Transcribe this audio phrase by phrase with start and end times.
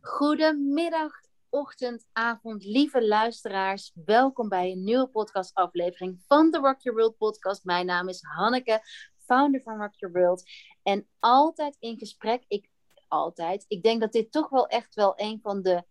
[0.00, 1.12] Goedemiddag,
[1.48, 3.92] ochtend, avond, lieve luisteraars.
[4.04, 7.64] Welkom bij een nieuwe podcastaflevering van de Rock Your World podcast.
[7.64, 8.80] Mijn naam is Hanneke,
[9.16, 10.50] founder van Rock Your World.
[10.82, 12.70] En altijd in gesprek, ik
[13.08, 15.84] altijd, ik denk dat dit toch wel echt wel een van de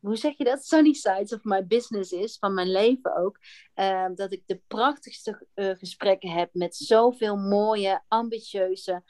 [0.00, 0.64] hoe zeg je dat?
[0.64, 3.38] Sunny sides of my business is, van mijn leven ook.
[3.74, 9.02] Ehm, dat ik de prachtigste uh, gesprekken heb met zoveel mooie, ambitieuze,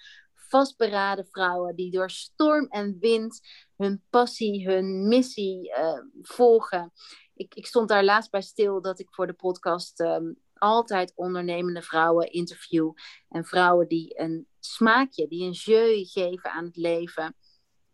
[0.48, 3.40] vastberaden vrouwen die door storm en wind
[3.76, 6.92] hun passie, hun missie uh, volgen.
[7.34, 11.82] Ik, ik stond daar laatst bij stil dat ik voor de podcast um, altijd ondernemende
[11.82, 12.92] vrouwen interview.
[13.28, 17.36] En vrouwen die een smaakje, die een jeu geven aan het leven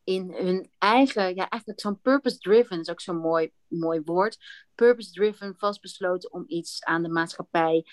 [0.04, 4.36] in hun eigen, ja, eigenlijk zo'n purpose-driven is ook zo'n mooi, mooi woord.
[4.74, 7.86] Purpose-driven, vastbesloten om iets aan de maatschappij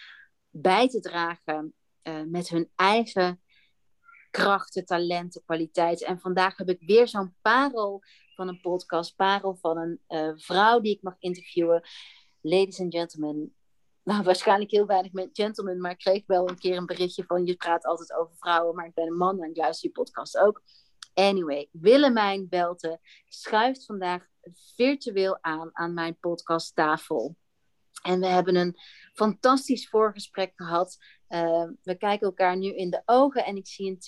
[0.50, 1.74] bij te dragen
[2.04, 3.42] uh, met hun eigen
[4.32, 6.08] krachten, talenten, kwaliteiten.
[6.08, 8.04] En vandaag heb ik weer zo'n parel
[8.36, 11.82] van een podcast, parel van een uh, vrouw die ik mag interviewen.
[12.42, 13.56] Ladies and gentlemen,
[14.04, 17.46] nou, waarschijnlijk heel weinig met gentlemen, maar ik kreeg wel een keer een berichtje van
[17.46, 20.38] je praat altijd over vrouwen, maar ik ben een man en ik luister je podcast
[20.38, 20.62] ook.
[21.14, 24.28] Anyway, Willemijn Belte schuift vandaag
[24.76, 27.36] virtueel aan aan mijn podcasttafel.
[28.02, 28.78] En we hebben een
[29.14, 30.98] fantastisch voorgesprek gehad.
[31.34, 34.00] Uh, we kijken elkaar nu in de ogen en ik zie een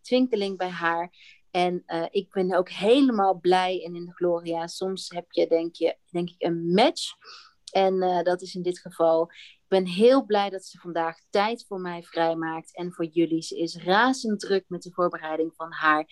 [0.00, 1.12] twinkeling, bij haar.
[1.50, 4.66] En uh, ik ben ook helemaal blij en in de gloria.
[4.66, 7.12] Soms heb je denk, je, denk ik een match.
[7.72, 9.30] En uh, dat is in dit geval.
[9.30, 13.42] Ik ben heel blij dat ze vandaag tijd voor mij vrijmaakt en voor jullie.
[13.42, 16.06] Ze is razend druk met de voorbereiding van haar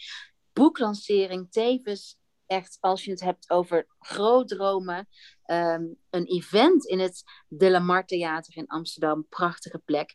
[0.53, 1.51] boeklancering.
[1.51, 2.19] Tevens
[2.53, 5.09] echt, als je het hebt over groot dromen,
[5.47, 9.27] um, een event in het De La Mar Theater in Amsterdam.
[9.29, 10.15] Prachtige plek.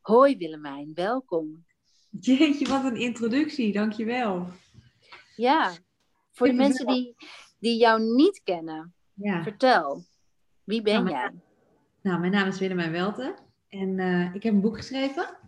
[0.00, 1.64] Hoi Willemijn, welkom.
[2.20, 4.48] Jeetje, wat een introductie, dankjewel.
[5.36, 5.72] Ja,
[6.32, 7.14] voor de mensen die,
[7.58, 9.42] die jou niet kennen, ja.
[9.42, 10.04] vertel,
[10.64, 11.30] wie ben nou, jij?
[12.02, 13.36] Nou, mijn naam is Willemijn Welte
[13.68, 15.38] en uh, ik heb een boek geschreven,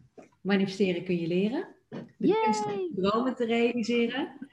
[0.40, 1.76] Manifesteren kun je leren.
[2.18, 4.47] De kunst om dromen te realiseren.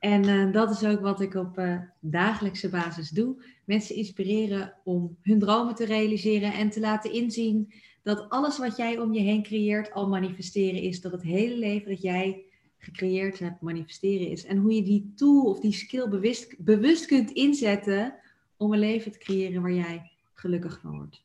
[0.00, 3.44] En uh, dat is ook wat ik op uh, dagelijkse basis doe.
[3.64, 7.72] Mensen inspireren om hun dromen te realiseren en te laten inzien
[8.02, 11.00] dat alles wat jij om je heen creëert al manifesteren is.
[11.00, 12.44] Dat het hele leven dat jij
[12.78, 14.44] gecreëerd hebt manifesteren is.
[14.44, 18.14] En hoe je die tool of die skill bewust, bewust kunt inzetten
[18.56, 21.22] om een leven te creëren waar jij gelukkig van wordt.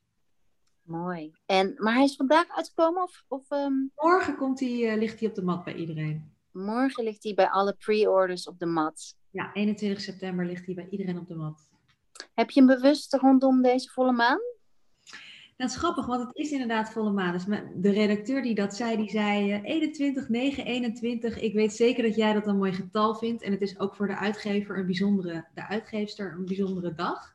[0.82, 1.32] Mooi.
[1.46, 3.04] En, maar hij is vandaag uitgekomen?
[3.04, 3.92] Of, of, um...
[3.96, 6.35] Morgen komt hij, uh, ligt hij op de mat bij iedereen.
[6.56, 9.16] Morgen ligt hij bij alle pre-orders op de mat.
[9.30, 11.70] Ja, 21 september ligt hij bij iedereen op de mat.
[12.34, 14.40] Heb je een bewuste rondom deze volle maan?
[15.58, 17.32] Dat is grappig, want het is inderdaad volle maan.
[17.32, 17.46] Dus
[17.76, 21.40] de redacteur die dat zei, die zei uh, 21, 9, 21.
[21.40, 23.44] Ik weet zeker dat jij dat een mooi getal vindt.
[23.44, 27.34] En het is ook voor de uitgever een bijzondere, de uitgeefster een bijzondere dag.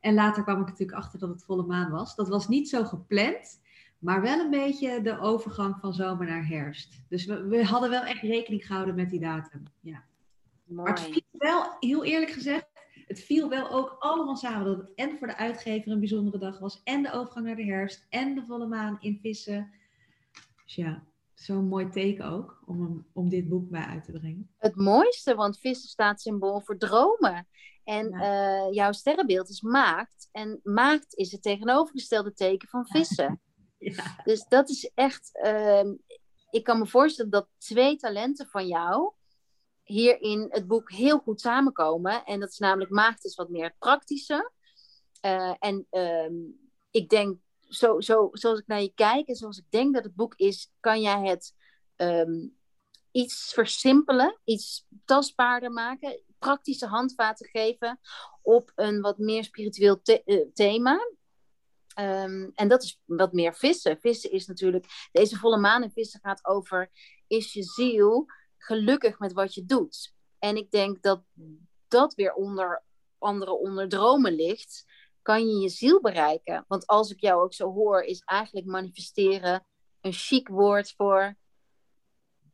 [0.00, 2.14] En later kwam ik natuurlijk achter dat het volle maan was.
[2.14, 3.60] Dat was niet zo gepland,
[3.98, 7.02] maar wel een beetje de overgang van zomer naar herfst.
[7.08, 9.62] Dus we, we hadden wel echt rekening gehouden met die datum.
[9.80, 10.04] Ja.
[10.64, 12.66] Maar het viel wel, heel eerlijk gezegd,
[13.06, 14.64] het viel wel ook allemaal samen.
[14.64, 17.64] Dat het en voor de uitgever een bijzondere dag was, en de overgang naar de
[17.64, 19.70] herfst, en de volle maan in vissen.
[20.64, 21.02] Dus ja,
[21.34, 24.50] zo'n mooi teken ook om, om dit boek bij uit te brengen.
[24.58, 27.46] Het mooiste, want vissen staat symbool voor dromen.
[27.84, 28.66] En ja.
[28.66, 30.28] uh, jouw sterrenbeeld is maakt.
[30.32, 33.40] En maakt is het tegenovergestelde teken van vissen.
[34.24, 35.30] Dus dat is echt.
[35.42, 35.92] Uh,
[36.50, 39.12] ik kan me voorstellen dat twee talenten van jou
[39.82, 42.24] hier in het boek heel goed samenkomen.
[42.24, 44.52] En dat is namelijk maagd is wat meer het praktische.
[45.24, 46.30] Uh, en uh,
[46.90, 50.14] ik denk, zo, zo, zoals ik naar je kijk en zoals ik denk dat het
[50.14, 51.54] boek is, kan jij het
[51.96, 52.58] um,
[53.10, 58.00] iets versimpelen, iets tastbaarder maken, praktische handvaten geven
[58.42, 60.98] op een wat meer spiritueel uh, thema.
[62.00, 64.00] Um, en dat is wat meer vissen.
[64.00, 66.90] Vissen is natuurlijk, deze volle maan in vissen gaat over,
[67.26, 70.14] is je ziel gelukkig met wat je doet?
[70.38, 71.22] En ik denk dat
[71.88, 72.84] dat weer onder
[73.18, 74.84] andere onder dromen ligt.
[75.22, 76.64] Kan je je ziel bereiken?
[76.68, 79.66] Want als ik jou ook zo hoor, is eigenlijk manifesteren
[80.00, 81.36] een chic woord voor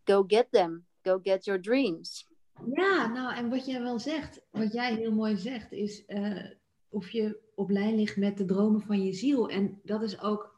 [0.05, 2.29] go get them, go get your dreams.
[2.73, 6.51] Ja, nou en wat jij wel zegt, wat jij heel mooi zegt, is uh,
[6.95, 9.49] of je op lijn ligt met de dromen van je ziel.
[9.49, 10.55] En dat is ook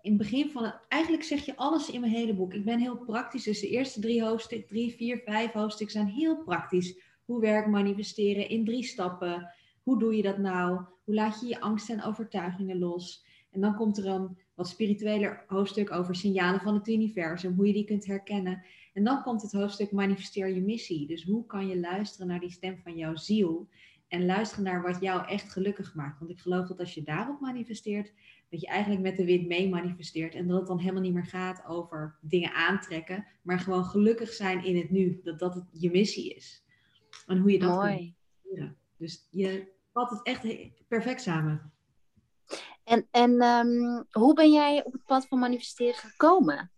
[0.00, 2.54] in het begin van het, eigenlijk zeg je alles in mijn hele boek.
[2.54, 6.42] Ik ben heel praktisch, dus de eerste drie hoofdstukken, drie, vier, vijf hoofdstukken zijn heel
[6.44, 6.98] praktisch.
[7.24, 9.50] Hoe werk manifesteren in drie stappen?
[9.82, 10.80] Hoe doe je dat nou?
[11.04, 13.26] Hoe laat je je angsten en overtuigingen los?
[13.50, 17.72] En dan komt er een wat spiritueler hoofdstuk over signalen van het universum, hoe je
[17.72, 18.64] die kunt herkennen.
[18.92, 21.06] En dan komt het hoofdstuk manifesteer je missie.
[21.06, 23.68] Dus hoe kan je luisteren naar die stem van jouw ziel
[24.10, 26.18] en luisteren naar wat jou echt gelukkig maakt.
[26.18, 28.12] Want ik geloof dat als je daarop manifesteert,
[28.48, 31.26] dat je eigenlijk met de wind mee manifesteert en dat het dan helemaal niet meer
[31.26, 35.20] gaat over dingen aantrekken, maar gewoon gelukkig zijn in het nu.
[35.22, 36.64] Dat dat het je missie is.
[37.26, 38.14] En hoe je dat Mooi.
[38.42, 40.46] kunt Dus je vat het echt
[40.88, 41.72] perfect samen.
[42.84, 46.70] En, en um, hoe ben jij op het pad van manifesteren gekomen?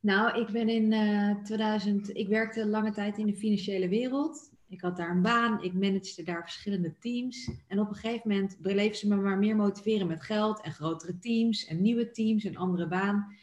[0.00, 4.52] Nou, ik ben in uh, eh, 2000, ik werkte lange tijd in de financiële wereld.
[4.68, 7.50] Ik had daar een baan, ik managede daar verschillende teams.
[7.68, 11.18] En op een gegeven moment bleef ze me maar meer motiveren met geld en grotere
[11.18, 13.36] teams en nieuwe teams en andere baan.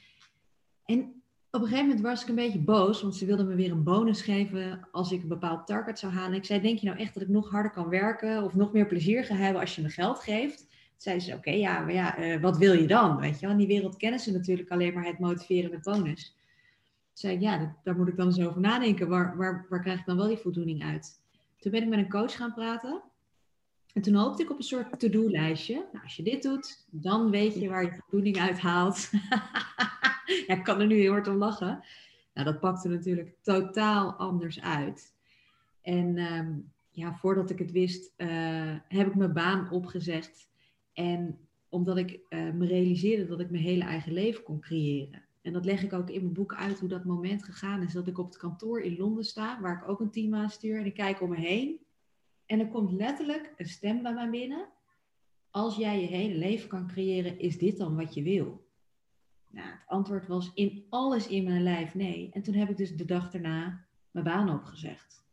[0.85, 1.21] En
[1.51, 3.83] op een gegeven moment was ik een beetje boos, want ze wilden me weer een
[3.83, 6.38] bonus geven als ik een bepaald target zou halen.
[6.38, 8.88] Ik zei, denk je nou echt dat ik nog harder kan werken of nog meer
[8.88, 10.57] plezier ga hebben als je me geld geeft?
[10.57, 13.19] Toen zeiden ze, oké, ja, maar ja, uh, wat wil je dan?
[13.19, 16.35] Weet je wel, in die wereld kennen ze natuurlijk alleen maar het motiveren met bonus.
[17.13, 19.08] Zei ja, daar moet ik dan eens over nadenken.
[19.08, 21.19] Waar, waar, waar krijg ik dan wel die voldoening uit?
[21.60, 23.02] Toen ben ik met een coach gaan praten.
[23.94, 25.88] En toen hoopte ik op een soort to-do-lijstje.
[25.92, 29.10] Nou, als je dit doet, dan weet je waar je voldoening uit haalt.
[30.48, 31.84] ja, ik kan er nu heel hard om lachen.
[32.34, 35.14] Nou, dat pakte natuurlijk totaal anders uit.
[35.81, 36.54] En ehm,
[36.92, 40.50] ja, voordat ik het wist, uh, heb ik mijn baan opgezegd.
[40.94, 41.38] En
[41.69, 45.24] omdat ik uh, me realiseerde dat ik mijn hele eigen leven kon creëren.
[45.42, 47.94] En dat leg ik ook in mijn boek uit hoe dat moment gegaan is.
[47.94, 50.80] Dat ik op het kantoor in Londen sta, waar ik ook een team aan stuur.
[50.80, 51.80] En ik kijk om me heen.
[52.46, 54.70] En er komt letterlijk een stem bij mij binnen.
[55.50, 58.70] Als jij je hele leven kan creëren, is dit dan wat je wil?
[59.48, 62.30] Nou, het antwoord was in alles in mijn lijf nee.
[62.32, 65.26] En toen heb ik dus de dag daarna mijn baan opgezegd.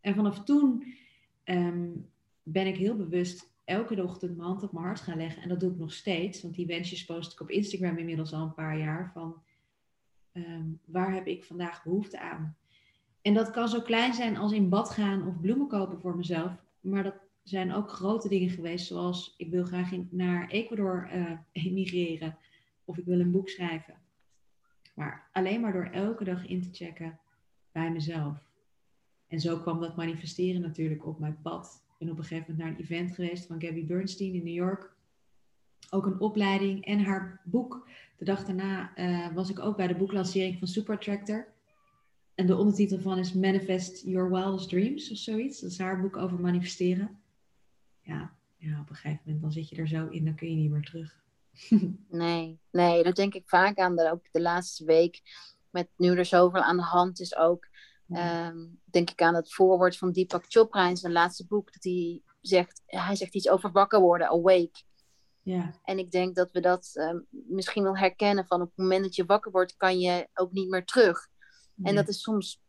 [0.00, 0.84] En vanaf toen
[1.44, 1.90] ehm,
[2.42, 5.42] ben ik heel bewust elke ochtend mijn hand op mijn hart gaan leggen.
[5.42, 8.42] En dat doe ik nog steeds, want die wensjes post ik op Instagram inmiddels al
[8.42, 9.10] een paar jaar.
[9.12, 9.42] Van
[10.32, 12.56] Ehm, waar heb ik vandaag behoefte aan?
[13.22, 16.52] En dat kan zo klein zijn als in bad gaan of bloemen kopen voor mezelf.
[16.80, 21.32] Maar dat zijn ook grote dingen geweest, zoals ik wil graag in, naar Ecuador uh,
[21.66, 22.38] emigreren
[22.84, 23.94] of ik wil een boek schrijven.
[24.94, 27.20] Maar alleen maar door elke dag in te checken
[27.72, 28.50] bij mezelf.
[29.26, 31.84] En zo kwam dat manifesteren natuurlijk op mijn pad.
[31.86, 34.54] Ik ben op een gegeven moment naar een event geweest van Gabby Bernstein in New
[34.54, 34.91] York.
[35.90, 37.88] Ook een opleiding en haar boek
[38.22, 41.46] de dag daarna uh, was ik ook bij de boeklancering van Super Tractor.
[42.34, 45.60] En de ondertitel van is Manifest Your Wildest Dreams of zoiets.
[45.60, 47.20] Dat is haar boek over manifesteren.
[48.00, 50.56] Ja, ja, op een gegeven moment dan zit je er zo in, dan kun je
[50.56, 51.22] niet meer terug.
[52.08, 53.96] nee, nee, dat denk ik vaak aan.
[53.96, 55.20] De, ook de laatste week,
[55.70, 57.70] met nu er zoveel aan de hand is ook.
[58.08, 61.72] Um, denk ik aan het voorwoord van Deepak Chopra in zijn laatste boek.
[61.72, 64.82] Dat hij zegt, hij zegt iets over wakker worden, awake.
[65.42, 65.80] Ja.
[65.84, 69.14] En ik denk dat we dat uh, misschien wel herkennen van op het moment dat
[69.14, 71.30] je wakker wordt, kan je ook niet meer terug.
[71.82, 72.62] En dat is soms,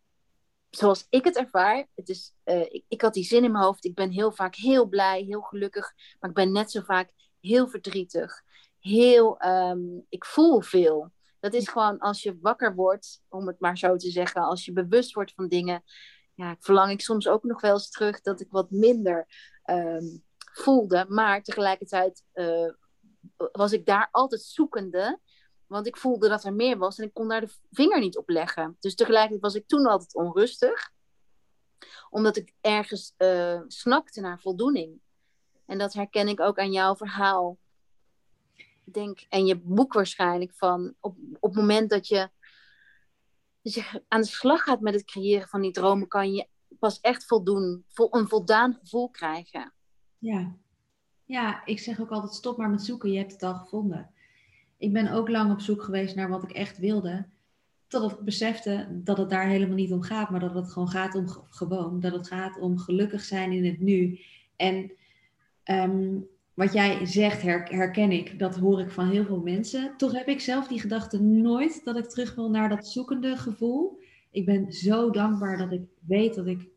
[0.70, 3.86] zoals ik het ervaar, het is, uh, ik, ik had die zin in mijn hoofd.
[3.86, 7.68] Ik ben heel vaak heel blij, heel gelukkig, maar ik ben net zo vaak heel
[7.68, 8.42] verdrietig.
[8.80, 11.12] Heel, um, ik voel veel.
[11.40, 14.74] Dat is gewoon als je wakker wordt, om het maar zo te zeggen, als je
[14.74, 15.84] bewust wordt van dingen.
[16.36, 19.28] Ja, verlang ik soms ook nog wel eens terug dat ik wat minder
[19.66, 20.24] um,
[20.54, 21.06] voelde.
[21.10, 22.72] Maar tegelijkertijd uh,
[23.52, 25.20] was ik daar altijd zoekende.
[25.68, 28.30] Want ik voelde dat er meer was en ik kon daar de vinger niet op
[28.30, 28.78] leggen.
[28.80, 30.92] Dus tegelijkertijd was ik toen altijd onrustig.
[32.10, 35.02] Omdat ik ergens uh, snakte naar voldoening.
[35.66, 37.58] En dat herken ik ook aan jouw verhaal.
[38.86, 42.30] Ik denk, en je boek waarschijnlijk van op, op het moment dat je,
[44.08, 46.48] aan de slag gaat met het creëren van die dromen, kan je
[46.80, 49.74] pas echt voldoen, vol, een voldaan gevoel krijgen.
[50.24, 50.56] Ja.
[51.26, 54.10] ja, ik zeg ook altijd stop maar met zoeken, je hebt het al gevonden.
[54.78, 57.26] Ik ben ook lang op zoek geweest naar wat ik echt wilde.
[57.88, 61.16] Tot ik besefte dat het daar helemaal niet om gaat, maar dat het gewoon gaat
[61.16, 62.00] om gewoon.
[62.00, 64.20] Dat het gaat om gelukkig zijn in het nu.
[64.56, 64.92] En
[65.64, 66.20] ehm,
[66.54, 68.40] wat jij zegt, herken ik.
[68.40, 69.94] Dat hoor ik van heel veel mensen.
[69.98, 74.00] Toch heb ik zelf die gedachte nooit dat ik terug wil naar dat zoekende gevoel.
[74.32, 76.73] Ik ben zo dankbaar dat ik weet dat ik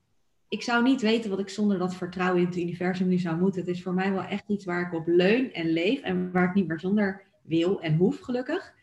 [0.49, 3.61] ik zou niet weten wat ik zonder dat vertrouwen in het universum nu zou moeten.
[3.61, 6.49] Het is voor mij wel echt iets waar ik op leun en leef en waar
[6.49, 8.75] ik niet meer zonder wil en hoef, gelukkig.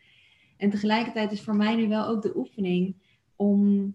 [0.56, 2.96] En tegelijkertijd is voor mij nu wel ook de oefening
[3.36, 3.94] om,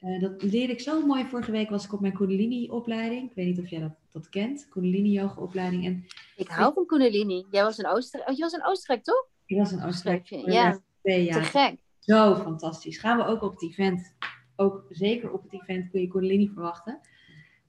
[0.00, 3.30] uh, dat leerde ik zo mooi vorige week, was ik op mijn Kundalini-opleiding.
[3.30, 5.84] Ik weet niet of jij dat, dat kent, Kundalini-yoga-opleiding.
[5.84, 6.04] En
[6.36, 7.46] ik hou van Kundalini.
[7.50, 9.28] Jij was in Oostenrijk, oh, je was in Oostenrijk, toch?
[9.46, 10.26] Ik was in Oostenrijk.
[10.26, 11.32] Ja, ja.
[11.32, 11.74] te gek.
[11.98, 12.98] Zo fantastisch.
[12.98, 14.14] Gaan we ook op het event
[14.56, 17.00] ook zeker op het event kun je Kundalini verwachten.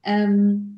[0.02, 0.76] Um,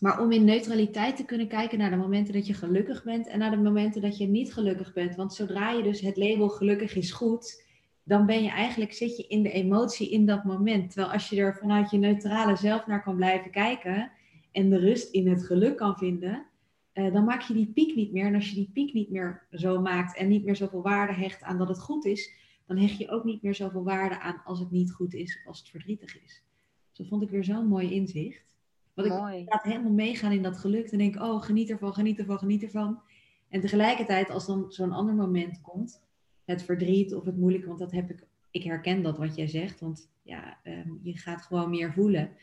[0.00, 3.38] Maar om in neutraliteit te kunnen kijken naar de momenten dat je gelukkig bent en
[3.38, 5.16] naar de momenten dat je niet gelukkig bent.
[5.16, 7.64] Want zodra je dus het label gelukkig is goed,
[8.02, 10.90] dan ben je eigenlijk, zit je in de emotie in dat moment.
[10.90, 14.10] Terwijl als je er vanuit je neutrale zelf naar kan blijven kijken
[14.52, 16.46] en de rust in het geluk kan vinden,
[16.92, 18.26] eh, dan maak je die piek niet meer.
[18.26, 21.42] En als je die piek niet meer zo maakt en niet meer zoveel waarde hecht
[21.42, 22.32] aan dat het goed is,
[22.68, 25.46] dan hecht je ook niet meer zoveel waarde aan als het niet goed is of
[25.46, 26.42] als het verdrietig is.
[26.88, 28.56] Dus dat vond ik weer zo'n mooi inzicht.
[28.94, 29.38] Want Mooi.
[29.38, 32.62] ik laat helemaal meegaan in dat geluk en denk, oh, geniet ervan, geniet ervan, geniet
[32.62, 33.00] ervan.
[33.48, 36.02] En tegelijkertijd, als dan zo'n ander moment komt,
[36.44, 39.80] het verdriet of het moeilijke, want dat heb ik, ik herken dat wat jij zegt,
[39.80, 42.36] want ja, ehm, je gaat gewoon meer voelen.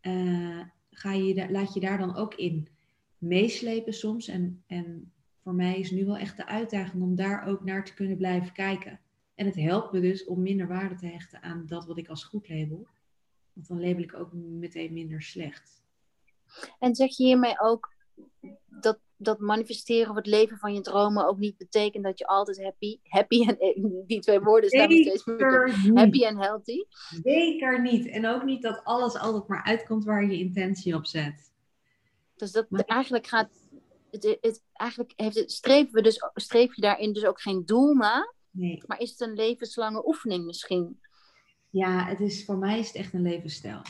[0.00, 2.68] Eh, ga je, laat je daar dan ook in
[3.18, 4.28] meeslepen soms.
[4.28, 7.94] En, en voor mij is nu wel echt de uitdaging om daar ook naar te
[7.94, 9.00] kunnen blijven kijken.
[9.36, 12.24] En het helpt me dus om minder waarde te hechten aan dat wat ik als
[12.24, 12.86] goed label.
[13.52, 15.82] Want dan label ik ook meteen minder slecht.
[16.78, 17.94] En zeg je hiermee ook
[18.66, 22.62] dat, dat manifesteren of het leven van je dromen ook niet betekent dat je altijd
[22.62, 23.56] happy, happy en
[24.06, 26.84] die twee woorden staan steeds meer happy en healthy?
[27.22, 28.06] Zeker niet.
[28.06, 31.52] En ook niet dat alles altijd maar uitkomt waar je intentie op zet.
[32.36, 33.50] Dus dat Maar- eigenlijk gaat,
[34.10, 37.94] het, het, eigenlijk heeft het, streven we dus, streef je daarin dus ook geen doel
[37.94, 38.82] na, Nee.
[38.86, 41.00] maar is het een levenslange oefening misschien?
[41.70, 43.80] Ja, het is, voor mij is het echt een levensstijl.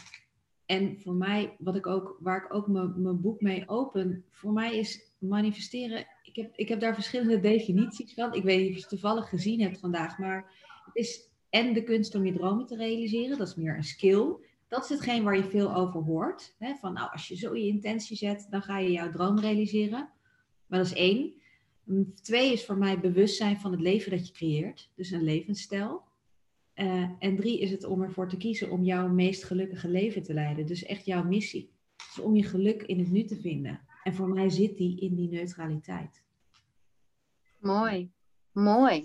[0.67, 4.53] En voor mij, wat ik ook, waar ik ook mijn mijn boek mee open, voor
[4.53, 6.07] mij is manifesteren.
[6.23, 8.35] Ik heb, ik heb daar verschillende definities van.
[8.35, 10.53] Ik weet niet of je het toevallig gezien hebt vandaag, maar
[10.85, 14.37] het is en de kunst om je dromen te realiseren, dat is meer een skill.
[14.69, 16.55] Dat is hetgeen waar je veel over hoort.
[16.59, 16.75] Hè?
[16.75, 20.11] Van nou, als je zo je intentie zet, dan ga je jouw droom realiseren.
[20.67, 21.35] Maar dat is één.
[22.23, 24.91] Twee is voor mij bewustzijn van het leven dat je creëert.
[24.95, 26.05] Dus een levensstijl.
[26.75, 30.35] Eh, en drie is het om ervoor te kiezen om jouw meest gelukkige leven te
[30.35, 30.67] leiden.
[30.67, 31.75] Dus echt jouw missie.
[31.97, 33.81] Dus om je geluk in het nu te vinden.
[34.03, 36.23] En voor mij zit die in die neutraliteit.
[37.59, 38.11] Mooi,
[38.53, 39.05] mooi,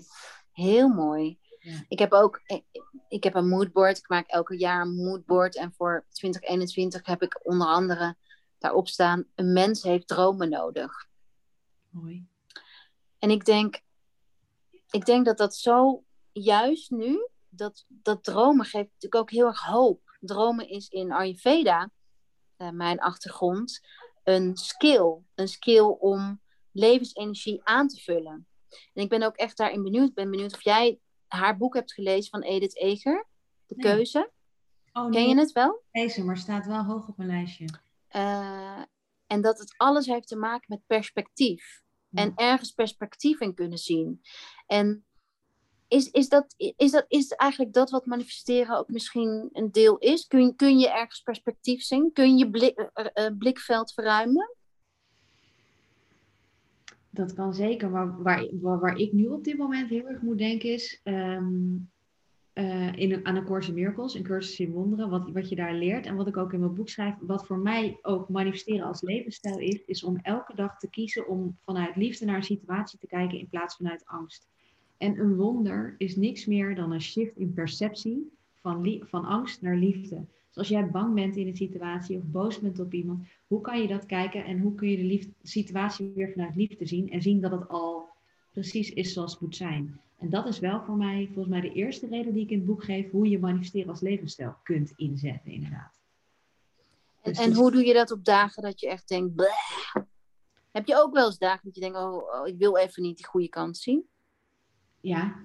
[0.52, 1.38] heel mooi.
[1.58, 1.84] Ja.
[1.88, 2.64] Ik heb ook, ik,
[3.08, 3.98] ik heb een moodboard.
[3.98, 5.56] Ik maak elke jaar een moodboard.
[5.56, 8.16] En voor 2021 heb ik onder andere
[8.58, 11.08] daarop staan: een mens heeft dromen nodig.
[11.90, 12.26] Mooi.
[13.22, 13.80] En ik denk,
[14.90, 19.62] ik denk dat dat zo juist nu, dat, dat dromen geeft natuurlijk ook heel erg
[19.62, 20.18] hoop.
[20.20, 21.90] Dromen is in Ayurveda,
[22.56, 23.80] eh, mijn achtergrond,
[24.24, 25.16] een skill.
[25.34, 26.40] Een skill om
[26.72, 28.46] levensenergie aan te vullen.
[28.92, 30.08] En ik ben ook echt daarin benieuwd.
[30.08, 33.26] Ik ben benieuwd of jij haar boek hebt gelezen van Edith Eger,
[33.66, 33.94] De Nee.
[33.94, 34.30] Keuze.
[34.92, 35.82] Oh Ken je het wel?
[35.90, 37.68] Deze, maar staat wel hoog op mijn lijstje.
[38.08, 38.82] Eh,
[39.26, 41.82] en dat het alles heeft te maken met perspectief.
[42.14, 44.20] En ergens perspectief in kunnen zien.
[44.66, 45.04] En
[45.88, 50.26] is, is, dat, is, dat, is eigenlijk dat wat manifesteren ook misschien een deel is?
[50.26, 52.12] Kun, je- kun je ergens perspectief zien?
[52.12, 54.56] Kun je blik, eh, eh, blikveld verruimen?
[57.10, 60.38] Dat kan zeker, maar waar, waar, waar ik nu op dit moment heel erg moet
[60.38, 61.76] denken is ehm,
[62.52, 65.74] eh, in aan een Course in Miracles, een cursus in wonderen, wat, wat je daar
[65.74, 69.02] leert en wat ik ook in mijn boek schrijf, wat voor mij ook manifesteren als
[69.02, 73.06] levensstijl is, is om elke dag te kiezen om vanuit liefde naar een situatie te
[73.06, 74.48] kijken in plaats vanuit angst.
[74.96, 79.76] En een wonder is niks meer dan een shift in perceptie van, van angst naar
[79.76, 80.24] liefde.
[80.48, 83.80] Dus als jij bang bent in een situatie of boos bent op iemand, hoe kan
[83.80, 87.22] je dat kijken en hoe kun je de lief- situatie weer vanuit liefde zien en
[87.22, 88.01] zien dat het al
[88.52, 90.00] precies is zoals het moet zijn.
[90.18, 92.66] En dat is wel voor mij, volgens mij, de eerste reden die ik in het
[92.66, 96.00] boek geef, hoe je manifesteren als levensstijl kunt inzetten, inderdaad.
[97.22, 99.34] En, Dus en hoe doe je dat op dagen dat je echt denkt...
[99.34, 100.04] "Bleh"?
[100.72, 101.96] Heb je ook wel eens dagen dat je denkt...
[101.96, 104.06] Oh, oh, ik wil even niet die goede kant zien?
[105.00, 105.36] Ja,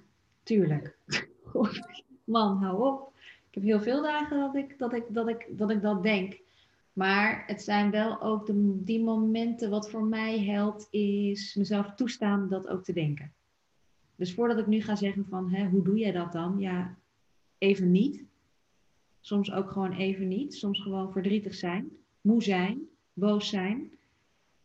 [0.43, 0.97] tuurlijk.
[2.23, 3.13] Man, hou op.
[3.49, 6.39] Ik heb heel veel dagen dat ik dat, ik, dat, ik, dat, ik dat denk.
[6.97, 12.49] Maar het zijn wel ook de, die momenten wat voor mij helpt, is mezelf toestaan
[12.49, 13.33] dat ook te denken.
[14.15, 16.59] Dus voordat ik nu ga zeggen van, hè, hoe doe jij dat dan?
[16.59, 16.97] Ja,
[17.57, 18.23] even niet.
[19.19, 20.53] Soms ook gewoon even niet.
[20.53, 21.89] Soms gewoon verdrietig zijn,
[22.21, 22.81] moe zijn,
[23.13, 23.91] boos zijn.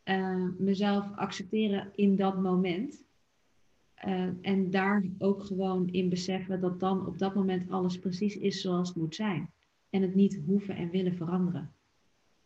[0.02, 3.02] Eh, mezelf accepteren in dat moment.
[3.94, 8.60] Eh, en daar ook gewoon in beseffen dat dan op dat moment alles precies is
[8.60, 9.50] zoals het moet zijn.
[9.90, 11.74] En het niet hoeven en willen veranderen.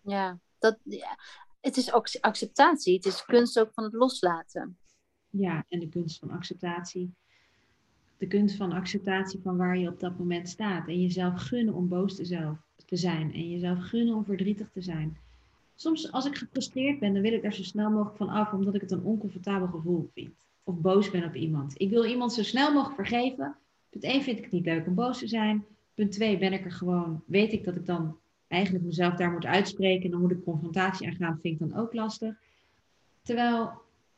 [0.06, 0.78] Ja, dat,
[1.60, 2.94] het is ook acceptatie.
[2.94, 4.78] Het is kunst ook van het loslaten.
[5.30, 7.14] Ja, en de kunst van acceptatie.
[8.18, 10.88] De kunst van acceptatie van waar je op dat moment staat.
[10.88, 13.32] En jezelf gunnen om boos te, zelf, te zijn.
[13.32, 15.16] En jezelf gunnen om verdrietig te zijn.
[15.74, 18.74] Soms als ik gefrustreerd ben, dan wil ik daar zo snel mogelijk van af, omdat
[18.74, 20.34] ik het een oncomfortabel gevoel vind.
[20.64, 21.80] Of boos ben op iemand.
[21.80, 23.56] Ik wil iemand zo snel mogelijk vergeven.
[23.90, 25.64] Punt 1 vind ik het niet leuk om boos te zijn.
[25.94, 28.18] Punt 2 ben ik er gewoon, weet ik dat ik dan
[28.56, 30.04] eigenlijk mezelf daar moet uitspreken.
[30.04, 32.34] En dan moet ik confrontatie aangaan, vind ik dan ook lastig.
[33.22, 33.72] Terwijl,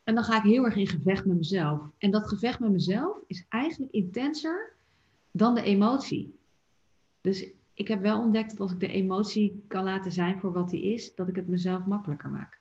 [0.05, 1.81] en dan ga ik heel erg in gevecht met mezelf.
[1.99, 4.77] En dat gevecht met mezelf is eigenlijk intenser
[5.31, 6.39] dan de emotie.
[7.21, 10.71] Dus ik heb wel ontdekt dat als ik de emotie kan laten zijn voor wat
[10.71, 12.61] die is, dat ik het mezelf makkelijker maak.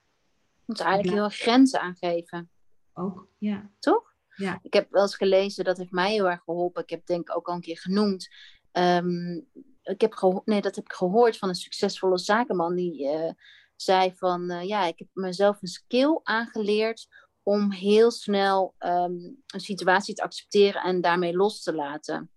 [0.66, 2.50] Moet eigenlijk heel erg grenzen aangeven.
[2.94, 3.70] Ook, ja.
[3.80, 4.16] Toch?
[4.36, 4.60] Ja.
[4.62, 6.84] Ik heb wel eens gelezen, dat heeft mij heel erg geholpen.
[6.84, 8.28] Ik heb denk ik ook al een keer genoemd.
[8.72, 9.40] Ehm,
[9.88, 12.76] ik heb geho- nee, dat heb ik gehoord van een succesvolle zakenman.
[12.76, 13.32] Die eh,
[13.76, 17.08] zei van, eh, ja, ik heb mezelf een skill aangeleerd
[17.44, 19.14] om heel snel ehm,
[19.48, 22.32] een situatie te accepteren en daarmee los te laten.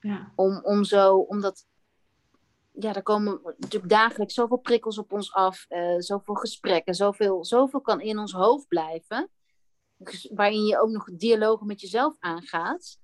[0.00, 0.32] Ja.
[0.34, 1.66] Om, om zo, omdat,
[2.72, 7.80] ja, er komen natuurlijk dagelijks zoveel prikkels op ons af, eh, zoveel gesprekken, zoveel, zoveel
[7.80, 9.30] kan in ons hoofd blijven,
[9.98, 12.98] ges- waarin je ook nog dialogen met jezelf aangaat.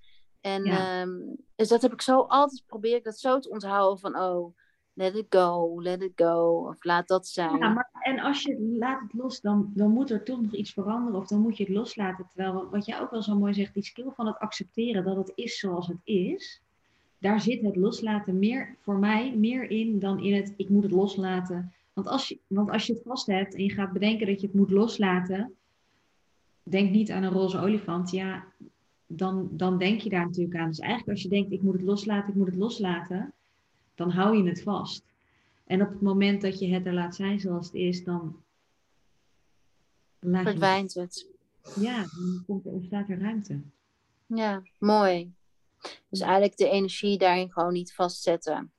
[0.45, 1.01] En Ja.
[1.01, 1.11] ehm,
[1.57, 4.57] dus dat heb ik zo altijd, probeer ik dat zo te onthouden van, oh,
[4.93, 7.57] let it go, let it go, of laat dat zijn.
[7.59, 10.73] Ja, maar en als je laat het los, dan, dan moet er toch nog iets
[10.73, 12.27] veranderen of dan moet je het loslaten.
[12.29, 15.33] Terwijl, wat jij ook wel zo mooi zegt, die skill van het accepteren dat het
[15.35, 16.63] is zoals het is,
[17.19, 20.93] daar zit het loslaten meer voor mij meer in dan in het ik moet het
[20.93, 21.73] loslaten.
[21.93, 24.47] Want als je, want als je het vast hebt en je gaat bedenken dat je
[24.47, 25.55] het moet loslaten,
[26.63, 28.45] denk niet aan een roze olifant, ja,
[29.07, 30.69] dan, dan denk je daar natuurlijk aan.
[30.69, 33.33] Dus eigenlijk als je denkt ik moet het loslaten, ik moet het loslaten,
[33.95, 35.03] dan hou je het vast.
[35.67, 38.43] En op het moment dat je het er laat zijn zoals het is, dan
[40.33, 41.27] Verdwijnt het.
[41.81, 43.61] Ja, dan komt er, ontstaat er ruimte.
[44.27, 45.33] Ja, mooi.
[46.09, 48.73] Dus eigenlijk de energie daarin gewoon niet vastzetten.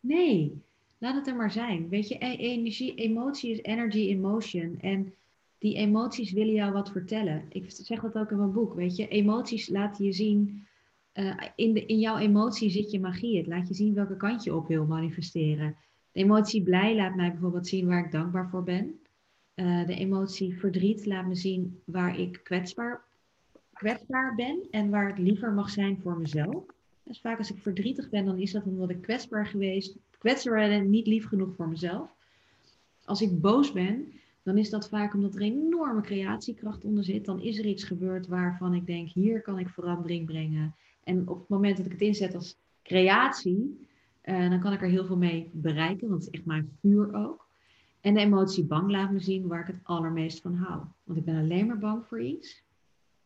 [0.00, 0.62] Nee,
[0.98, 1.88] laat het er maar zijn.
[1.88, 4.78] Weet je, e- energie, emotie is energy in motion.
[4.80, 5.14] En
[5.62, 7.44] die emoties willen jou wat vertellen.
[7.48, 8.74] Ik zeg dat ook in mijn boek.
[8.74, 10.66] Weet je, emoties laten je zien.
[11.12, 13.36] eh, in, de, in jouw emotie zit je magie.
[13.36, 15.76] Het laat je zien welke kant je op wil manifesteren.
[16.12, 19.00] De emotie blij laat mij bijvoorbeeld zien waar ik dankbaar voor ben.
[19.54, 23.04] Eh, de emotie verdriet laat me zien waar ik kwetsbaar,
[23.72, 26.64] kwetsbaar ben en waar ik liever mag zijn voor mezelf.
[27.02, 30.90] Dus vaak als ik verdrietig ben, dan is dat omdat ik kwetsbaar geweest, kwetsbaar en
[30.90, 32.10] niet lief genoeg voor mezelf.
[33.04, 37.24] Als ik boos ben, dan is dat vaak omdat er enorme creatiekracht onder zit.
[37.24, 40.74] Dan is er iets gebeurd waarvan ik denk, hier kan ik verandering brengen.
[41.04, 43.86] En op het moment dat ik het inzet als creatie,
[44.20, 47.14] eh, dan kan ik er heel veel mee bereiken, want het is echt mijn vuur
[47.14, 47.46] ook.
[48.00, 50.82] En de emotie bang laat me zien waar ik het allermeest van hou.
[51.04, 52.62] Want ik ben alleen maar bang voor iets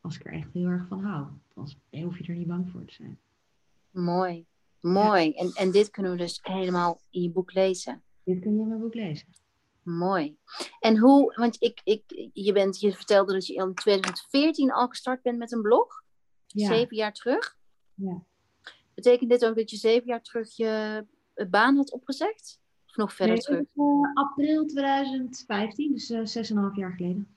[0.00, 1.26] als ik er echt heel erg van hou.
[1.54, 3.18] Anders hoef je er niet bang voor te zijn.
[3.90, 4.44] Mooi.
[4.80, 5.32] Mooi.
[5.32, 8.02] En, en dit kunnen we dus helemaal in je boek lezen.
[8.24, 9.26] Dit kun je in mijn boek lezen.
[9.86, 10.36] Mooi.
[10.80, 15.22] En hoe, want ik, ik, je, bent, je vertelde dat je in 2014 al gestart
[15.22, 16.02] bent met een blog.
[16.46, 16.66] Ja.
[16.66, 17.56] Zeven jaar terug.
[17.94, 18.22] Ja.
[18.94, 22.60] Betekent dit ook dat je zeven jaar terug je eh, baan had opgezegd?
[22.86, 23.60] Of nog verder Nee, terug?
[23.60, 27.36] is, eh, april 2015, dus eh, zes en een half jaar geleden.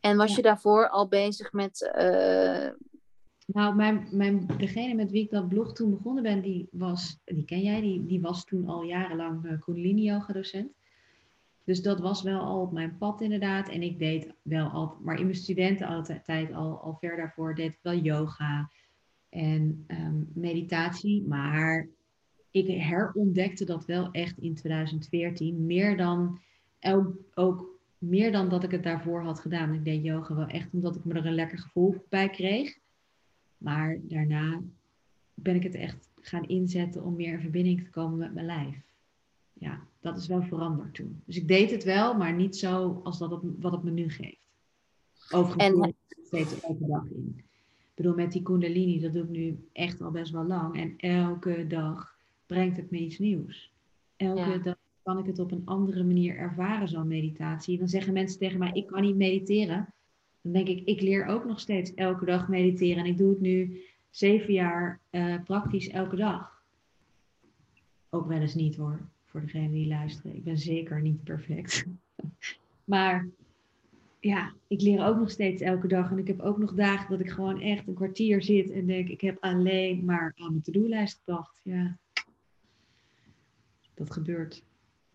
[0.00, 0.36] En was ja.
[0.36, 1.90] je daarvoor al bezig met...
[3.46, 7.44] Nou, mijn, mijn, degene met wie ik dat blog toen begonnen ben, die was, die
[7.44, 10.76] ken jij, die, die was toen al jarenlang uh, Kundalini yoga docent.
[11.68, 13.68] Dus dat was wel al op mijn pad inderdaad.
[13.68, 17.78] En ik deed wel al, maar in mijn studententijd al, al ver daarvoor deed ik
[17.82, 18.70] wel yoga
[19.28, 21.22] en ehm, meditatie.
[21.26, 21.88] Maar
[22.50, 25.66] ik herontdekte dat wel echt in 2014.
[25.66, 26.38] Meer dan,
[26.80, 29.74] ook, ook meer dan dat ik het daarvoor had gedaan.
[29.74, 32.78] Ik deed yoga wel echt omdat ik me er een lekker gevoel bij kreeg.
[33.58, 34.60] Maar daarna
[35.34, 38.87] ben ik het echt gaan inzetten om meer in verbinding te komen met mijn lijf.
[39.58, 41.22] Ja, dat is wel veranderd toen.
[41.24, 44.10] Dus ik deed het wel, maar niet zo als dat het, wat het me nu
[44.10, 44.46] geeft.
[45.30, 45.94] Overigens En-
[46.24, 47.34] steeds elke dag in.
[47.36, 50.76] Ik bedoel, met die kundalini, dat doe ik nu echt al best wel lang.
[50.76, 52.16] En elke dag
[52.46, 53.72] brengt het me iets nieuws.
[54.16, 54.58] Elke Ja.
[54.58, 57.78] dag kan ik het op een andere manier ervaren, zo'n meditatie.
[57.78, 59.92] Dan zeggen mensen tegen mij, ik kan niet mediteren.
[60.40, 63.04] Dan denk ik, ik leer ook nog steeds elke dag mediteren.
[63.04, 66.62] En ik doe het nu zeven jaar eh, praktisch elke dag.
[68.10, 69.00] Ook wel eens niet hoor,
[69.38, 70.36] voor degenen die luisteren.
[70.36, 71.84] Ik ben zeker niet perfect.
[72.84, 73.28] maar
[74.20, 76.10] ja, ik leer ook nog steeds elke dag.
[76.10, 79.08] En ik heb ook nog dagen dat ik gewoon echt een kwartier zit en denk,
[79.08, 81.60] ik heb alleen maar aan mijn to-do-lijst gedacht.
[81.62, 81.98] Ja,
[83.94, 84.62] dat gebeurt.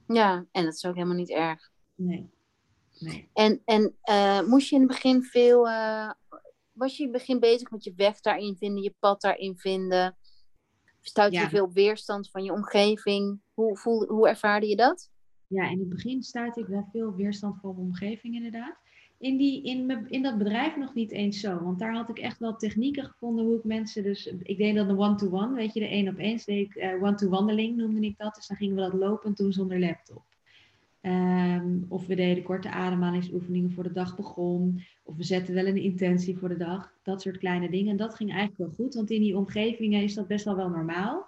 [0.08, 1.72] ja, en dat is ook helemaal niet erg.
[1.96, 2.30] Nee.
[3.00, 3.30] Nee.
[3.34, 5.68] En, en eh, moest je in het begin veel...
[5.70, 6.12] eh,
[6.72, 10.18] was je in het begin bezig met je weg daarin vinden, je pad daarin vinden?
[11.06, 11.44] Stuitte Ja.
[11.44, 13.40] je veel weerstand van je omgeving?
[13.54, 15.10] Hoe, voel, hoe ervaarde je dat?
[15.48, 18.82] Ja, in het begin stuitte ik wel veel weerstand van mijn omgeving inderdaad.
[19.18, 21.64] in, die, in, me, in dat bedrijf nog niet eens zo.
[21.64, 24.26] Want daar had ik echt wel technieken gevonden hoe ik mensen dus...
[24.26, 26.40] Ik deed dan de one-to-one, weet je, de één op één.
[26.46, 28.36] deed ik uh, one-to-wandeling, noemde ik dat.
[28.36, 30.24] Dus dan gingen we dat lopen toen zonder laptop.
[31.04, 34.82] Ehm, of we deden korte ademhalingsoefeningen voor de dag begon.
[35.04, 36.94] Of we zetten wel een intentie voor de dag.
[37.04, 37.92] Dat soort kleine dingen.
[37.92, 40.70] En dat ging eigenlijk wel goed, want in die omgevingen is dat best wel wel
[40.70, 41.28] normaal.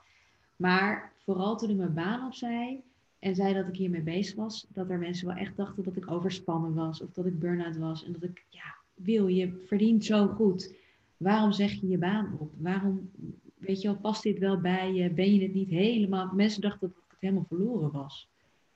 [0.55, 2.83] Maar vooral toen ik mijn baan opzij
[3.19, 6.11] en zei dat ik hiermee bezig was, dat er mensen wel echt dachten dat ik
[6.11, 8.05] overspannen was of dat ik burn-out was.
[8.05, 10.75] En dat ik, ja, wil, je verdient zo goed.
[11.17, 12.51] Waarom zeg je je baan op?
[12.57, 13.11] Waarom,
[13.57, 15.09] weet je wel, past dit wel bij je?
[15.09, 16.33] Ben je het niet helemaal?
[16.33, 18.29] Mensen dachten dat ik het helemaal verloren was.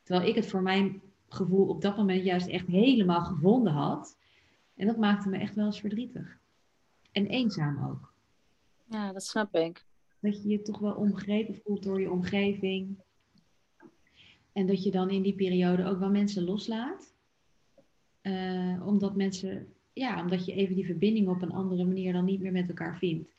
[0.09, 4.17] Terwijl ik het voor mijn gevoel op dat moment juist echt helemaal gevonden had.
[4.75, 6.39] En dat maakte me echt wel eens verdrietig.
[7.11, 8.13] En eenzaam ook.
[8.89, 9.85] Ja, dat snap ik.
[10.19, 12.97] Dat je je toch wel omgrepen voelt door je omgeving.
[14.53, 17.13] En dat je dan in die periode ook wel mensen loslaat.
[18.21, 22.41] Uh, omdat mensen, ja, omdat je even die verbinding op een andere manier dan niet
[22.41, 23.29] meer met elkaar vindt.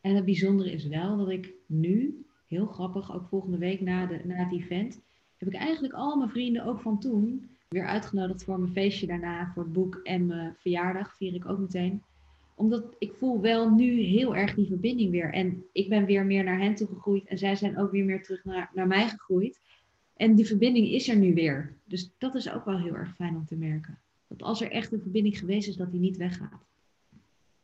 [0.00, 4.20] En het bijzondere is wel dat ik nu, heel grappig, ook volgende week na, de,
[4.24, 5.04] na het event,
[5.36, 9.50] heb ik eigenlijk al mijn vrienden, ook van toen, weer uitgenodigd voor mijn feestje daarna,
[9.54, 12.02] voor het boek en mijn verjaardag, vier ik ook meteen.
[12.54, 15.32] Omdat ik voel wel nu heel erg die verbinding weer.
[15.32, 18.22] En ik ben weer meer naar hen toe gegroeid en zij zijn ook weer meer
[18.22, 19.60] terug naar, naar mij gegroeid.
[20.16, 21.76] En die verbinding is er nu weer.
[21.84, 23.98] Dus dat is ook wel heel erg fijn om te merken.
[24.28, 26.66] Dat als er echt een verbinding geweest is, dat die niet weggaat.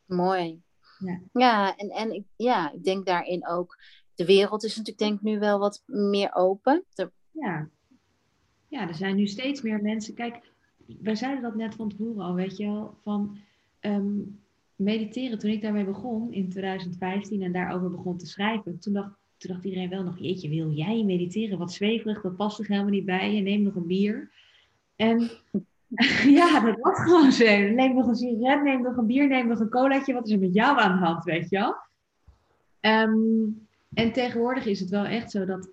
[0.07, 0.61] Mooi.
[0.99, 3.79] Ja, ja en, en ik, ja, ik denk daarin ook,
[4.15, 6.85] de wereld is natuurlijk denk ik nu wel wat meer open.
[7.33, 7.68] Ja.
[8.68, 10.14] ja, er zijn nu steeds meer mensen.
[10.14, 10.53] Kijk,
[11.01, 13.38] wij zeiden dat net van tevoren al, weet je wel, van
[13.81, 14.18] ehm,
[14.77, 15.38] mediteren.
[15.38, 19.64] Toen ik daarmee begon in 2015 en daarover begon te schrijven, toen dacht, toen dacht
[19.64, 21.59] iedereen wel nog, jeetje, wil jij mediteren?
[21.59, 23.40] Wat zweverig, dat past er helemaal niet bij je.
[23.40, 24.31] Neem nog een bier.
[24.97, 25.31] En
[26.38, 27.45] ja, dat was gewoon zo.
[27.45, 30.12] Neem nog een sigaret, neem nog een bier, neem nog een colaatje.
[30.12, 31.77] Wat is er met jou aan de hand, weet je wel?
[32.81, 33.45] Ehm,
[33.95, 35.71] en tegenwoordig is het wel echt zo dat,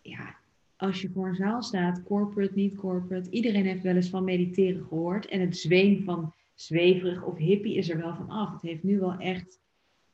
[0.00, 0.37] ja,
[0.78, 4.84] als je voor een zaal staat, corporate, niet corporate, iedereen heeft wel eens van mediteren
[4.84, 5.26] gehoord.
[5.26, 8.52] En het zweem van zweverig of hippie is er wel van af.
[8.52, 9.60] Het heeft nu wel echt,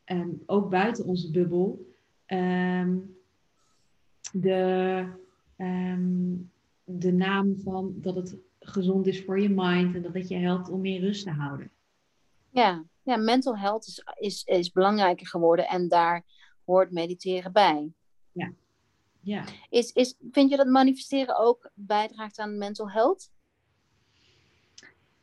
[0.05, 1.87] ehm, ook buiten onze bubbel,
[2.27, 2.97] ehm,
[4.33, 5.07] de,
[5.57, 6.35] ehm,
[6.85, 10.69] de naam van dat het gezond is voor je mind en dat het je helpt
[10.69, 11.71] om meer rust te houden.
[12.51, 16.25] Ja, ja mental health is, is, is belangrijker geworden en daar
[16.65, 17.93] hoort mediteren bij.
[19.25, 19.45] Ja.
[19.69, 23.31] Is, is, vind je dat manifesteren ook bijdraagt aan mental health?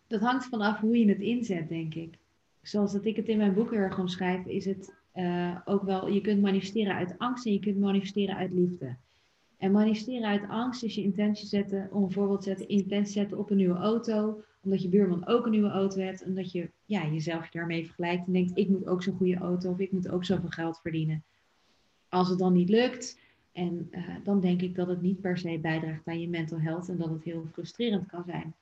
[0.08, 2.18] Dat hangt vanaf hoe je het inzet, denk ik.
[2.62, 6.22] Zoals dat ik het in mijn boek erg omschrijf, is het uh, ook wel, je
[6.22, 8.96] kunt manifesteren uit angst en je kunt manifesteren uit liefde.
[9.58, 13.38] En manifesteren uit angst is je intentie zetten, om een voorbeeld te zetten, intentie zetten
[13.38, 17.08] op een nieuwe auto, omdat je buurman ook een nieuwe auto hebt, omdat je ja,
[17.08, 20.26] jezelf daarmee vergelijkt en denkt, ik moet ook zo'n goede auto of ik moet ook
[20.26, 21.24] zoveel geld verdienen.
[22.10, 23.20] Als het dan niet lukt,
[23.52, 26.90] en uh, dan denk ik dat het niet per se bijdraagt aan je mental health
[26.90, 28.54] en dat het heel frustrerend kan zijn.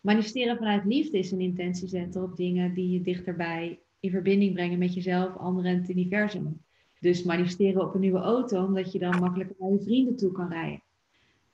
[0.00, 4.78] Manifesteren vanuit liefde is een intentie zetten op dingen die je dichterbij in verbinding brengen
[4.78, 6.60] met jezelf, anderen en het universum.
[7.00, 10.48] Dus manifesteren op een nieuwe auto, omdat je dan makkelijker naar je vrienden toe kan
[10.48, 10.80] rijden.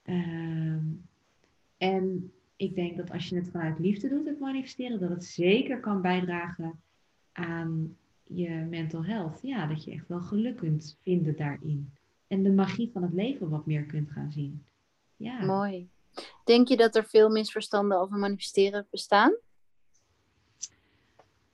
[0.04, 0.76] Uh,
[1.76, 5.80] en ik denk dat als je het vanuit liefde doet, het manifesteren, dat het zeker
[5.80, 6.80] kan bijdragen
[7.32, 9.38] aan je mental health.
[9.42, 11.92] Ja, dat je echt wel geluk kunt vinden daarin.
[12.32, 14.64] En de magie van het leven wat meer kunt gaan zien.
[15.16, 15.44] Ja.
[15.44, 15.88] Mooi.
[16.44, 19.34] Denk je dat er veel misverstanden over manifesteren bestaan?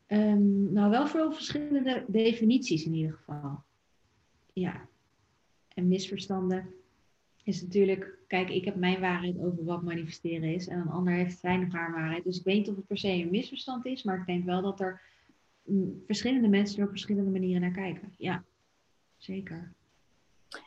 [0.07, 3.63] Um, nou, wel veel verschillende definities in ieder geval.
[4.53, 4.89] Ja.
[5.75, 6.75] En misverstanden
[7.43, 11.39] is natuurlijk, kijk, ik heb mijn waarheid over wat manifesteren is en een ander heeft
[11.39, 12.25] zijn of haar waarheid.
[12.25, 14.63] Dus ik weet niet of het per se een misverstand is, maar ik denk wel
[14.63, 15.01] dat er
[15.63, 18.15] mm, verschillende mensen er op verschillende manieren naar kijken.
[18.17, 18.45] Ja,
[19.17, 19.77] zeker.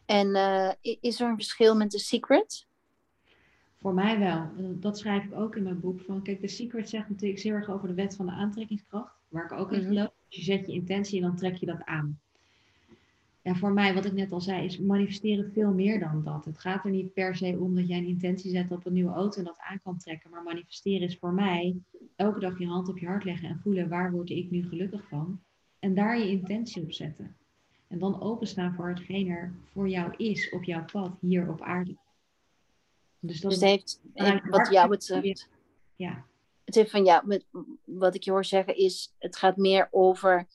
[0.06, 2.68] En uh, is er een verschil met The Secret?
[3.82, 4.50] Voor mij wel.
[4.80, 6.02] Dat schrijf ik ook in mijn boek.
[6.02, 9.16] Van, kijk, The Secret zegt natuurlijk zeer erg over de wet van de aantrekkingskracht.
[9.28, 9.88] Waar ik ook in mhm.
[9.88, 10.12] geloof.
[10.28, 12.20] Dus je zet je intentie en dan trek je dat aan.
[13.44, 16.46] Ja, voor mij, wat ik net al zei, is manifesteren veel meer dan dat.
[16.46, 19.14] Het gaat er niet per se om dat jij een intentie zet op een nieuwe
[19.14, 20.30] auto en dat aan kan trekken.
[20.30, 21.76] Maar manifesteren is voor mij
[22.16, 25.08] elke dag je hand op je hart leggen en voelen waar word ik nu gelukkig
[25.08, 25.42] van.
[25.80, 27.36] En daar je intentie op zetten.
[27.92, 31.98] En dan openstaan voor hetgeen er voor jou is op jouw pad hier op aarde.
[33.20, 35.50] Dus, dat dus heeft, heeft wat jou betreft.
[35.96, 36.26] Ja.
[36.64, 37.46] Het heeft van jou, met,
[37.86, 40.48] wat ik je hoor zeggen is, het gaat meer over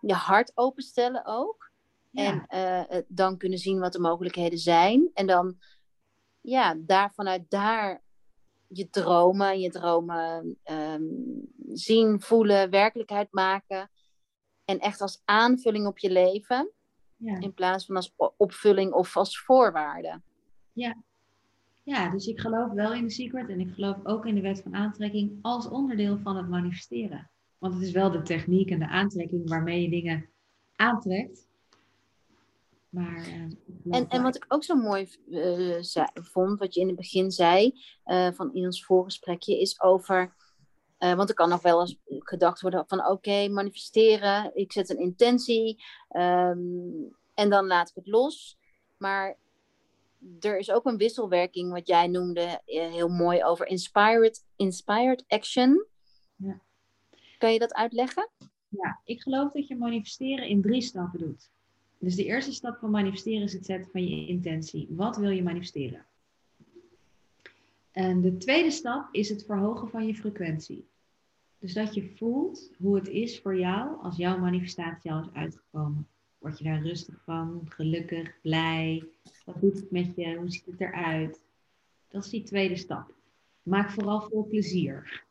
[0.00, 1.70] je hart openstellen ook.
[2.12, 5.10] En uh, dan kunnen zien wat de mogelijkheden zijn.
[5.14, 5.58] En dan,
[6.40, 8.02] ja, daar vanuit daar
[8.66, 13.90] je dromen, je dromen um, zien, voelen, werkelijkheid maken.
[14.64, 16.72] En echt als aanvulling op je leven.
[17.20, 17.40] Ja.
[17.40, 20.20] In plaats van als opvulling of als voorwaarde.
[20.72, 20.96] Ja.
[21.82, 24.62] ja, dus ik geloof wel in de secret en ik geloof ook in de wet
[24.62, 27.30] van aantrekking als onderdeel van het manifesteren.
[27.58, 30.28] Want het is wel de techniek en de aantrekking waarmee je dingen
[30.76, 31.48] aantrekt.
[32.88, 33.34] Maar, uh,
[33.90, 37.30] en, en wat ik ook zo mooi uh, zei, vond, wat je in het begin
[37.30, 37.72] zei
[38.06, 40.34] uh, van in ons voorgesprekje, is over.
[41.00, 45.82] Want er kan nog wel eens gedacht worden van oké, manifesteren, ik zet een intentie
[46.10, 48.58] um, en dan laat ik het los.
[48.96, 49.36] Maar
[50.40, 55.86] er is ook een wisselwerking, wat jij noemde heel mooi over inspired, inspired action.
[56.36, 56.60] Ja.
[57.38, 58.28] Kan je dat uitleggen?
[58.68, 61.50] Ja, ik geloof dat je manifesteren in drie stappen doet.
[61.98, 64.86] Dus de eerste stap van manifesteren is het zetten van je intentie.
[64.90, 66.06] Wat wil je manifesteren?
[67.92, 70.88] En de tweede stap is het verhogen van je frequentie.
[71.60, 76.06] Dus dat je voelt hoe het is voor jou als jouw manifestatie al is uitgekomen.
[76.38, 79.04] Word je daar rustig van, gelukkig, blij?
[79.44, 80.36] Wat doet het met je?
[80.36, 81.40] Hoe ziet het eruit?
[82.08, 83.14] Dat is die tweede stap.
[83.62, 85.24] Maak vooral veel plezier.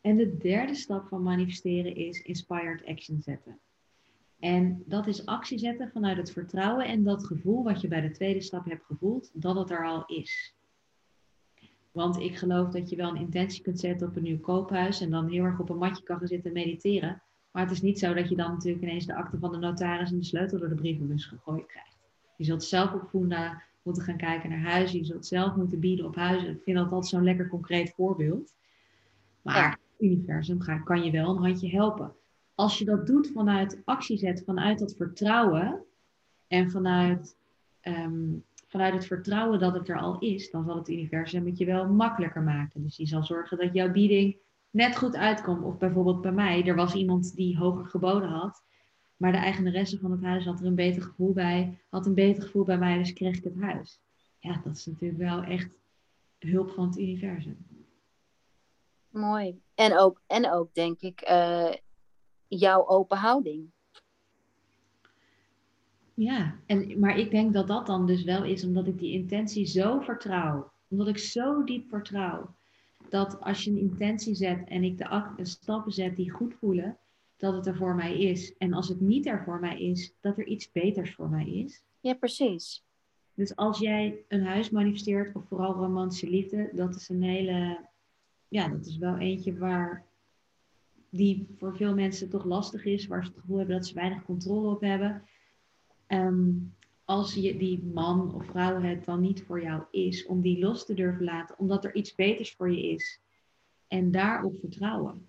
[0.00, 3.58] En de derde stap van manifesteren is inspired action zetten.
[4.38, 8.10] En dat is actie zetten vanuit het vertrouwen en dat gevoel wat je bij de
[8.10, 10.54] tweede stap hebt gevoeld, dat het er al is.
[11.98, 15.10] Want ik geloof dat je wel een intentie kunt zetten op een nieuw koophuis en
[15.10, 17.22] dan heel erg op een matje kan gaan zitten mediteren.
[17.50, 20.10] Maar het is niet zo dat je dan natuurlijk ineens de akte van de notaris
[20.10, 21.96] en de sleutel door de brievenbus gegooid krijgt.
[22.36, 24.98] Je zult zelf op Funda moeten gaan kijken naar huizen.
[24.98, 26.50] Je zult zelf moeten bieden op huizen.
[26.50, 28.54] Ik vind dat altijd zo'n lekker concreet voorbeeld.
[29.42, 32.12] Maar het universum kan je wel een handje helpen
[32.58, 35.84] als je dat doet vanuit actiezet, vanuit dat vertrouwen
[36.48, 37.36] en vanuit,
[37.80, 38.32] ehm,
[38.68, 41.88] vanuit het vertrouwen dat het er al is, dan zal het universum het je wel
[41.88, 42.82] makkelijker maken.
[42.82, 44.36] Dus die zal zorgen dat jouw bieding
[44.70, 45.64] net goed uitkomt.
[45.64, 48.64] Of bijvoorbeeld bij mij, er was iemand die hoger geboden had,
[49.16, 52.42] maar de eigenaresse van het huis had er een beter gevoel bij, had een beter
[52.42, 54.00] gevoel bij mij, dus kreeg ik het huis.
[54.38, 55.70] Ja, dat is natuurlijk wel echt
[56.38, 57.66] hulp van het universum.
[59.08, 59.60] Mooi.
[59.74, 61.72] En ook, en ook denk ik, uh,
[62.48, 63.72] jouw open houding.
[66.18, 69.66] Ja, en, maar ik denk dat dat dan dus wel is omdat ik die intentie
[69.66, 70.72] zo vertrouw.
[70.88, 72.54] Omdat ik zo diep vertrouw.
[73.08, 76.98] Dat als je een intentie zet en ik de stappen zet die goed voelen,
[77.36, 78.56] dat het er voor mij is.
[78.56, 81.82] En als het niet er voor mij is, dat er iets beters voor mij is.
[82.00, 82.84] Ja, precies.
[83.34, 87.86] Dus als jij een huis manifesteert, of vooral romantische liefde, dat is een hele.
[88.48, 90.04] Ja, dat is wel eentje waar
[91.10, 94.24] die voor veel mensen toch lastig is, waar ze het gevoel hebben dat ze weinig
[94.24, 95.22] controle op hebben.
[96.08, 100.58] Um, als je die man of vrouw het dan niet voor jou is, om die
[100.58, 103.20] los te durven laten, omdat er iets beters voor je is.
[103.86, 105.28] En daarop vertrouwen.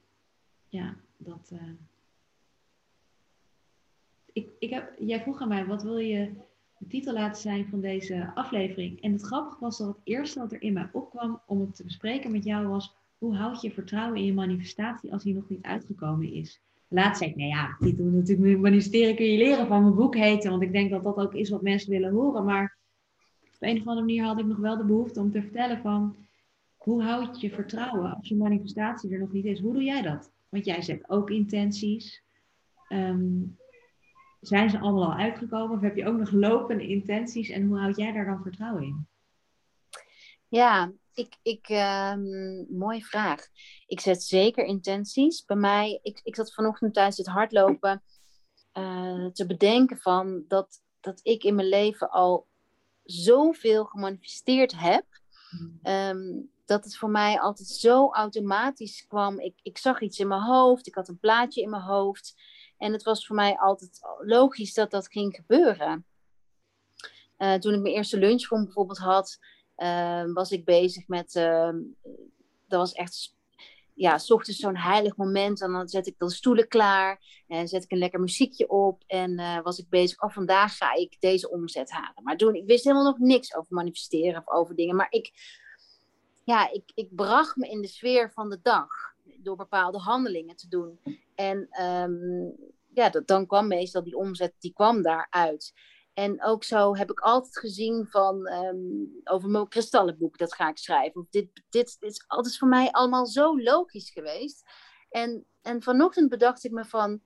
[0.67, 1.49] Ja, dat.
[1.53, 1.71] Uh...
[4.33, 6.31] Ik, ik heb, jij vroeg aan mij, wat wil je
[6.77, 9.01] de titel laten zijn van deze aflevering?
[9.01, 11.83] En het grappige was dat het eerste wat er in mij opkwam om het te
[11.83, 15.63] bespreken met jou was hoe houd je vertrouwen in je manifestatie als die nog niet
[15.63, 16.61] uitgekomen is?
[16.91, 20.49] Laat zei ik, nou ja, doen natuurlijk manifesteren kun je leren van mijn boek heten,
[20.49, 22.45] want ik denk dat dat ook is wat mensen willen horen.
[22.45, 22.78] Maar
[23.41, 26.15] op een of andere manier had ik nog wel de behoefte om te vertellen van,
[26.78, 29.60] hoe houd je vertrouwen als je manifestatie er nog niet is?
[29.60, 30.32] Hoe doe jij dat?
[30.49, 32.23] Want jij zet ook intenties.
[32.88, 33.41] Ehm,
[34.41, 37.97] zijn ze allemaal al uitgekomen of heb je ook nog lopende intenties en hoe houd
[37.97, 39.08] jij daar dan vertrouwen in?
[40.47, 43.48] Ja, ik, ik um, mooie vraag.
[43.88, 45.45] Ik zet zeker intenties.
[45.45, 48.04] Bij mij, ik, ik zat vanochtend tijdens het hardlopen
[48.74, 52.48] uh, te bedenken van dat, dat ik in mijn leven al
[53.04, 55.06] zoveel gemanifesteerd heb.
[55.84, 59.39] Um, dat het voor mij altijd zo automatisch kwam.
[59.39, 62.36] Ik, ik zag iets in mijn hoofd, ik had een plaatje in mijn hoofd.
[62.78, 66.06] En het was voor mij altijd logisch dat dat ging gebeuren.
[67.38, 69.59] Uh, toen ik mijn eerste lunchroom bijvoorbeeld had, Ehm,
[70.33, 71.73] was ik bezig met, uh,
[72.67, 73.37] dat was echt,
[73.93, 75.61] ja, s ochtends zo'n heilig moment.
[75.61, 79.03] En dan zet ik de stoelen klaar en zet ik een lekker muziekje op.
[79.07, 82.23] En uh, was ik bezig, oh vandaag ga ik deze omzet halen.
[82.23, 84.95] Maar toen, ik wist helemaal nog niks over manifesteren of over dingen.
[84.95, 85.31] Maar ik,
[86.43, 88.89] ja, ik, ik bracht me in de sfeer van de dag
[89.43, 90.99] door bepaalde handelingen te doen.
[91.35, 92.55] En um,
[92.93, 95.73] ja, dat, dan kwam meestal die omzet, die kwam daaruit.
[96.19, 100.77] En ook zo heb ik altijd gezien van um, over mijn kristallenboek, dat ga ik
[100.77, 101.27] schrijven.
[101.29, 104.63] Dit, dit, dit is altijd voor mij allemaal zo logisch geweest.
[105.10, 107.21] En, en vanochtend bedacht ik me van,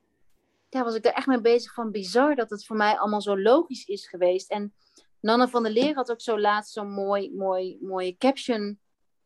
[0.70, 3.40] ja, was ik daar echt mee bezig van bizar dat het voor mij allemaal zo
[3.40, 4.52] logisch is geweest.
[4.52, 4.74] En
[5.20, 8.80] Nanne van der Leer had ook zo laatst zo'n mooi, mooi, mooie caption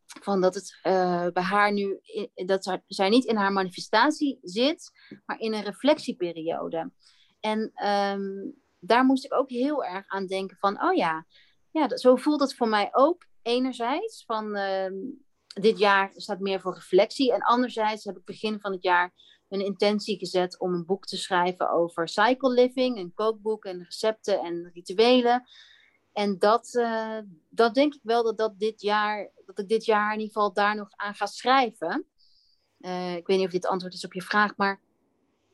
[0.05, 1.99] van dat het uh, bij haar nu,
[2.33, 4.91] dat zij niet in haar manifestatie zit,
[5.25, 6.91] maar in een reflectieperiode.
[7.39, 11.25] En ehm, daar moest ik ook heel erg aan denken van, oh ja,
[11.71, 14.23] ja zo voelt het voor mij ook enerzijds.
[14.25, 14.95] Van ehm,
[15.47, 17.33] dit jaar staat meer voor reflectie.
[17.33, 19.13] En anderzijds heb ik begin van het jaar
[19.49, 24.39] een intentie gezet om een boek te schrijven over cycle living, een kookboek en recepten
[24.39, 25.43] en rituelen.
[26.13, 30.13] En dat, uh, dat denk ik wel dat, dat, dit jaar, dat ik dit jaar
[30.13, 32.07] in ieder geval daar nog aan ga schrijven.
[32.79, 34.81] Uh, ik weet niet of dit antwoord is op je vraag, maar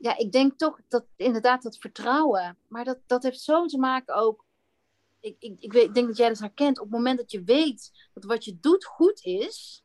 [0.04, 4.16] ja, ik denk toch dat inderdaad dat vertrouwen, maar dat, dat heeft zo te maken
[4.16, 4.46] ook.
[5.20, 6.80] Ik, ik, ik, weet, ik denk dat jij dat herkent.
[6.80, 9.84] Op het moment dat je weet dat wat je doet goed is,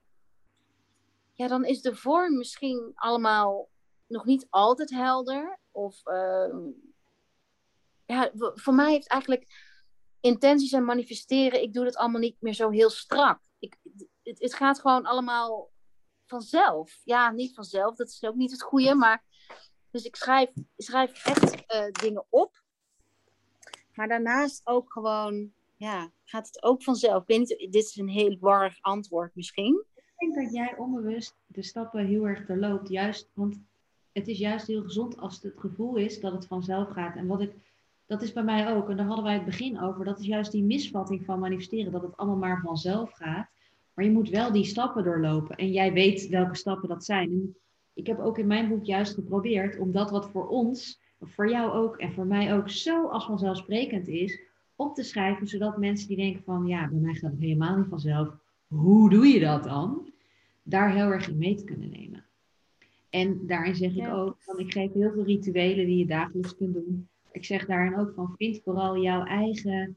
[1.32, 3.68] ja, dan is de vorm misschien allemaal
[4.06, 5.58] nog niet altijd helder.
[5.70, 6.54] Of uh,
[8.06, 9.46] ja, voor mij heeft eigenlijk
[10.20, 13.40] intenties en manifesteren, ik doe dat allemaal niet meer zo heel strak.
[13.58, 13.76] Ik,
[14.22, 15.70] het, het gaat gewoon allemaal
[16.26, 17.00] vanzelf.
[17.04, 19.26] Ja, niet vanzelf, dat is ook niet het goede, maar
[19.98, 22.62] dus ik schrijf, schrijf echt uh, dingen op.
[23.94, 27.22] Maar daarnaast ook gewoon, ja, gaat het ook vanzelf.
[27.22, 29.84] Ik weet niet, dit is een heel warrig antwoord misschien.
[29.96, 32.88] Ik denk dat jij onbewust de stappen heel erg doorloopt.
[32.88, 33.60] Juist, want
[34.12, 37.16] het is juist heel gezond als het, gevoel is dat het vanzelf gaat.
[37.16, 37.52] En wat ik
[38.06, 38.90] dat is bij mij ook.
[38.90, 40.04] En daar hadden wij het begin over.
[40.04, 41.92] Dat is juist die misvatting van manifesteren.
[41.92, 43.48] Dat het allemaal maar vanzelf gaat.
[43.94, 45.56] Maar je moet wel die stappen doorlopen.
[45.56, 47.54] En jij weet welke stappen dat zijn.
[47.98, 51.72] Ik heb ook in mijn boek juist geprobeerd om dat wat voor ons, voor jou
[51.72, 54.40] ook en voor mij ook zo als vanzelfsprekend is,
[54.76, 55.46] op te schrijven.
[55.46, 58.28] Zodat mensen die denken van ja, bij mij gaat het helemaal niet vanzelf.
[58.66, 60.12] Hoe doe je dat dan?
[60.62, 62.24] Daar heel erg in mee te kunnen nemen.
[63.10, 66.74] En daarin zeg ik ook, van ik geef heel veel rituelen die je dagelijks kunt
[66.74, 67.08] doen
[67.38, 69.96] ik zeg daarin ook van vind vooral jouw eigen.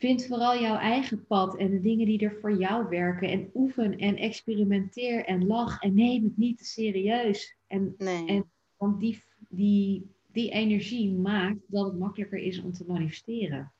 [0.00, 3.28] Vind vooral jouw eigen pad en de dingen die er voor jou werken.
[3.28, 5.82] En oefen en experimenteer en lach.
[5.82, 7.56] En neem het niet te serieus.
[7.66, 8.26] En, nee.
[8.26, 13.72] en want die, die, die energie maakt dat het makkelijker is om te manifesteren.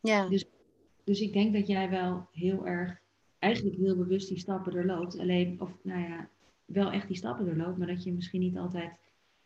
[0.00, 0.28] Ja.
[0.28, 0.44] Dus,
[1.04, 3.00] dus ik denk dat jij wel heel erg,
[3.38, 5.18] eigenlijk heel bewust die stappen doorloopt.
[5.18, 6.28] Alleen, of nou ja,
[6.64, 8.90] wel echt die stappen doorloopt, maar dat je misschien niet altijd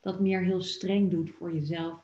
[0.01, 2.03] dat meer heel streng doet voor jezelf.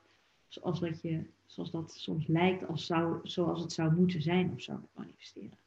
[0.48, 4.62] Zoals, wat je, zoals dat soms lijkt, als zou, zoals het zou moeten zijn of
[4.62, 5.58] zo manifesteren.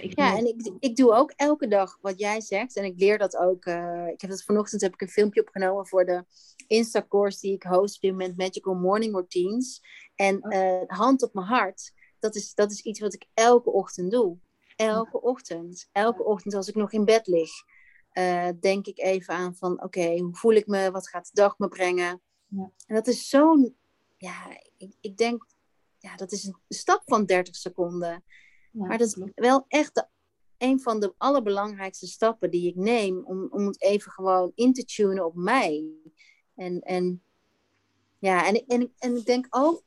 [0.00, 2.76] Ik ja, en ik, ik doe ook elke dag wat jij zegt.
[2.76, 3.66] En ik leer dat ook.
[3.66, 6.24] Uh, ik heb dat vanochtend heb ik een filmpje opgenomen voor de
[6.66, 9.82] Insta-course die ik host met Magical Morning Routines.
[10.14, 14.10] En uh, hand op mijn hart, dat is, dat is iets wat ik elke ochtend
[14.10, 14.36] doe.
[14.76, 15.88] Elke ochtend.
[15.92, 17.50] Elke ochtend als ik nog in bed lig.
[18.10, 20.90] Eh, denk ik even aan van oké, hoe voel ik me?
[20.90, 22.20] Wat gaat de dag me brengen?
[22.46, 22.70] Ja.
[22.86, 23.76] En dat is zo'n,
[24.16, 25.46] ja, ik, ik denk,
[25.98, 28.24] ja, dat is een stap van 30 seconden.
[28.70, 30.06] maar dat is wel echt de,
[30.58, 34.84] een van de allerbelangrijkste stappen die ik neem om, om het even gewoon in te
[34.84, 35.84] tunen op mij.
[36.54, 37.22] En, en
[38.18, 39.82] ja, en, en, en ik denk ook,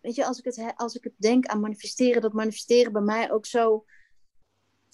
[0.00, 3.32] weet je, als ik, het, als ik het denk aan manifesteren, dat manifesteren bij mij
[3.32, 3.84] ook zo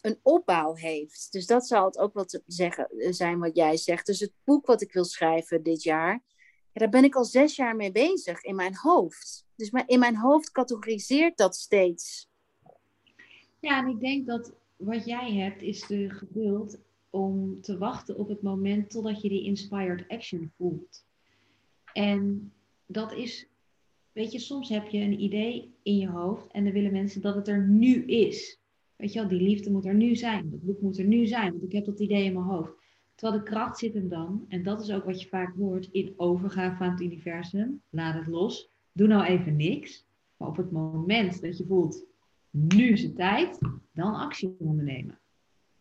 [0.00, 1.32] een opbouw heeft.
[1.32, 4.06] Dus dat zou het ook wel te zeggen eh, zijn wat jij zegt.
[4.06, 6.22] Dus het boek wat ik wil schrijven dit jaar,
[6.72, 9.46] daar ben ik al zes jaar mee bezig in mijn hoofd.
[9.56, 12.28] Dus in mijn hoofd categoriseert dat steeds.
[13.61, 16.78] Ja, en ik denk dat wat jij hebt is de geduld
[17.11, 21.04] om te wachten op het moment totdat je die inspired action voelt.
[21.92, 22.52] En
[22.87, 23.48] dat is,
[24.12, 27.35] weet je, soms heb je een idee in je hoofd en dan willen mensen dat
[27.35, 28.61] het er nu is.
[28.96, 30.50] Weet je wel, die liefde moet er nu zijn.
[30.50, 32.72] Dat boek moet er nu zijn, want ik heb dat idee in mijn hoofd.
[33.22, 36.14] Terwijl de kracht zit hem dan, en dat is ook wat je vaak hoort, in
[36.16, 37.82] overgaan van het universum.
[37.90, 38.70] Laat het los.
[38.92, 40.06] Doe nou even niks.
[40.37, 42.04] Maar op het moment dat je voelt,
[42.50, 43.58] nu is het tijd,
[43.92, 45.18] dan actie ondernemen.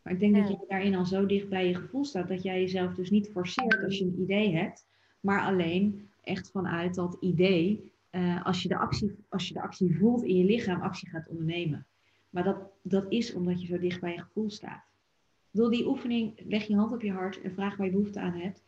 [0.01, 2.59] Maar ik denk dat je daarin al zo dicht bij je gevoel staat, dat jij
[2.59, 4.85] jezelf dus niet forceert als je een idee hebt,
[5.19, 9.97] maar alleen echt vanuit dat idee, uh, als, je de actie, als je de actie
[9.97, 11.87] voelt in je lichaam, actie gaat ondernemen.
[12.29, 14.90] Maar dat, dat is omdat je zo dicht bij je gevoel staat.
[15.51, 18.33] Door die oefening, leg je hand op je hart en vraag waar je behoefte aan
[18.33, 18.63] hebt.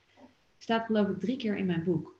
[0.57, 2.15] Staat geloof ik drie keer in mijn boek.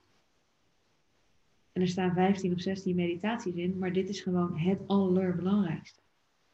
[1.72, 6.00] En er staan 15 of 16 meditaties in, maar dit is gewoon het allerbelangrijkste.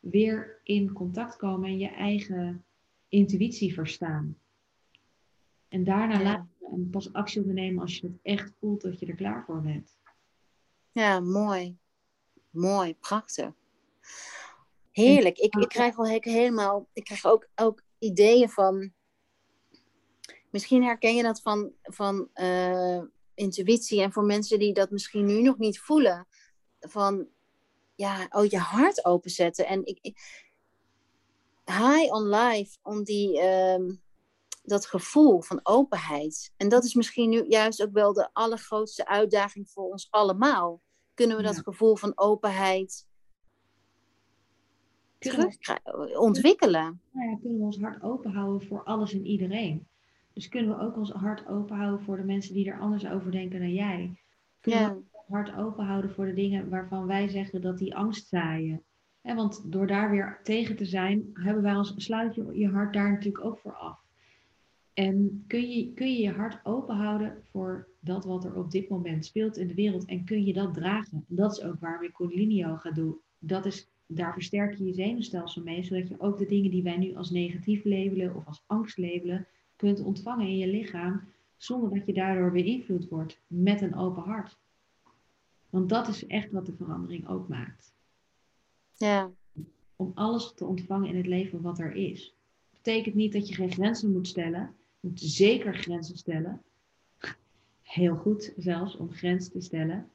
[0.00, 2.64] Weer in contact komen en je eigen
[3.08, 4.36] intuïtie verstaan.
[5.68, 6.22] En daarna ja.
[6.22, 9.62] laten en pas actie ondernemen als je het echt voelt dat je er klaar voor
[9.62, 9.98] bent.
[10.92, 11.76] Ja, mooi.
[12.50, 13.52] Mooi, prachtig.
[14.90, 15.38] Heerlijk.
[15.38, 18.92] Ik, ik krijg al helemaal, ik krijg ook, ook ideeën van,
[20.50, 23.02] misschien herken je dat van, van uh,
[23.34, 26.26] intuïtie en voor mensen die dat misschien nu nog niet voelen.
[26.80, 27.28] Van,
[27.94, 29.66] ja, oh, je hart openzetten.
[29.66, 30.18] En ik, ik
[31.64, 33.90] high on life, om die, ehm,
[34.62, 36.52] dat gevoel van openheid.
[36.56, 40.80] En dat is misschien nu juist ook wel de allergrootste uitdaging voor ons allemaal.
[41.14, 43.06] Kunnen we dat gevoel van openheid
[45.20, 45.56] terug
[46.18, 47.00] ontwikkelen?
[47.12, 49.86] Nou ja, kunnen we ons hart open houden voor alles en iedereen?
[50.32, 53.30] Dus kunnen we ook ons hart open houden voor de mensen die er anders over
[53.30, 54.14] denken dan jij?
[54.60, 54.88] Kunnen ja.
[54.88, 58.82] we ons hart open houden voor de dingen waarvan wij zeggen dat die angst zaaien?
[59.22, 63.10] want door daar weer tegen te zijn, hebben wij ons, sluit je je hart daar
[63.10, 63.98] natuurlijk ook voor af.
[64.94, 68.88] En kun je, kun je je hart open houden voor dat wat er op dit
[68.88, 71.24] moment speelt in de wereld en kun je dat dragen?
[71.28, 73.16] Dat is ook waar ik Kundalini Yoga doe.
[73.38, 76.96] Dat is, daar versterk je je zenuwstelsel mee, zodat je ook de dingen die wij
[76.96, 79.46] nu als negatief labelen of als angst labelen,
[79.76, 81.22] kunt ontvangen in je lichaam,
[81.56, 84.58] zonder dat je daardoor beïnvloed wordt met een open hart.
[85.70, 87.92] Want dat is echt wat de verandering ook maakt.
[88.96, 89.30] Ja.
[89.96, 92.34] Om alles te ontvangen in het leven wat er is.
[92.70, 94.74] Dat betekent niet dat je geen grenzen moet stellen.
[95.00, 96.62] Je moet zeker grenzen stellen.
[97.82, 100.10] Heel goed zelfs om grenzen te stellen.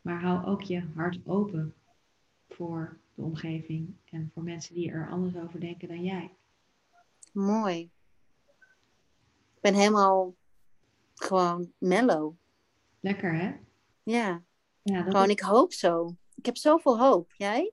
[0.00, 1.74] Maar hou ook je hart open
[2.48, 6.30] voor de omgeving en voor mensen die er anders over denken dan jij.
[7.32, 7.90] Mooi.
[9.54, 10.34] Ik ben helemaal
[11.14, 12.32] gewoon mellow.
[13.00, 13.52] Lekker hè?
[14.02, 14.42] Ja.
[14.82, 16.16] ja dat gewoon, ik hoop zo.
[16.34, 17.32] Ik heb zoveel hoop.
[17.36, 17.72] Jij?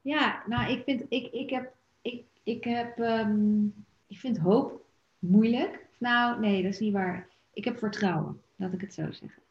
[0.00, 4.84] Ja, nou, ik vind, ik, ik heb, ik, ik heb, um, ik vind hoop
[5.18, 5.86] moeilijk.
[5.98, 7.28] Nou, nee, dat is niet waar.
[7.52, 9.42] Ik heb vertrouwen, laat ik het zo zeggen.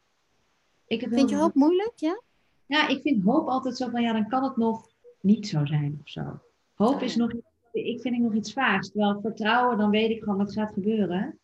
[0.86, 2.22] Ik heb vind je hoop moeilijk, ja?
[2.66, 4.88] Ja, ik vind hoop altijd zo van, ja, dan kan het nog
[5.24, 6.40] niet zo zijn of zo.
[6.74, 7.32] Hoop is nog,
[7.72, 8.90] ik vind ik nog iets vaags.
[8.90, 11.38] Terwijl vertrouwen, dan weet ik gewoon wat gaat gebeuren.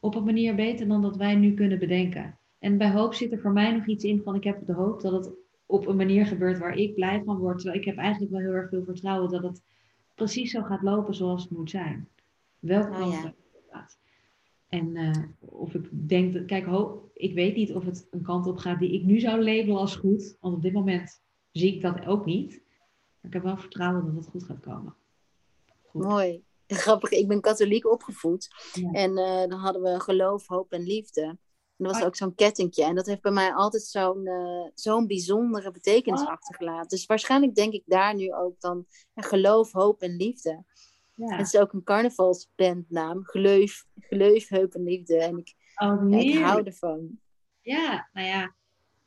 [0.00, 2.38] Op een manier beter dan dat wij nu kunnen bedenken.
[2.58, 5.00] En bij hoop zit er voor mij nog iets in van, ik heb de hoop
[5.00, 5.32] dat het
[5.66, 7.58] op een manier gebeurt waar ik blij van word.
[7.58, 9.62] Terwijl ik heb eigenlijk wel heel erg veel vertrouwen dat het
[10.14, 12.08] precies zo gaat lopen zoals het moet zijn.
[12.58, 13.34] Welke kant oh, ja.
[14.68, 18.46] En uh, of ik denk, dat, kijk, ho, ik weet niet of het een kant
[18.46, 20.36] op gaat die ik nu zou labelen als goed.
[20.40, 22.62] Want op dit moment zie ik dat ook niet.
[23.22, 24.94] Ik heb wel vertrouwen dat het goed gaat komen.
[25.82, 26.02] Goed.
[26.02, 26.44] Mooi.
[26.66, 28.48] Grappig, ik ben katholiek opgevoed.
[28.92, 31.22] En uh, dan hadden we geloof, hoop en liefde.
[31.22, 31.38] En
[31.76, 32.84] dat was ook zo'n kettingje.
[32.84, 36.28] En dat heeft bij mij altijd zo'n uh, zo'n bijzondere betekenis oh.
[36.28, 36.88] achtergelaten.
[36.88, 40.64] Dus waarschijnlijk denk ik daar nu ook dan ja, geloof, hoop en liefde.
[41.14, 41.36] Ja.
[41.36, 43.24] Het is ook een carnavalsbandnaam.
[43.24, 45.18] Geleuf, geleuf, hoop en liefde.
[45.18, 47.18] En ik, oh, ik hou ervan.
[47.60, 48.54] Ja, nou ja.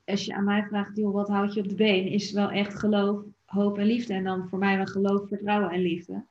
[0.06, 2.08] Als je aan mij vraagt, joh, wat houd je op de been?
[2.08, 3.24] Is wel echt geloof,
[3.54, 4.14] hoop en liefde.
[4.14, 6.26] En dan voor mij wel geloof, vertrouwen en liefde.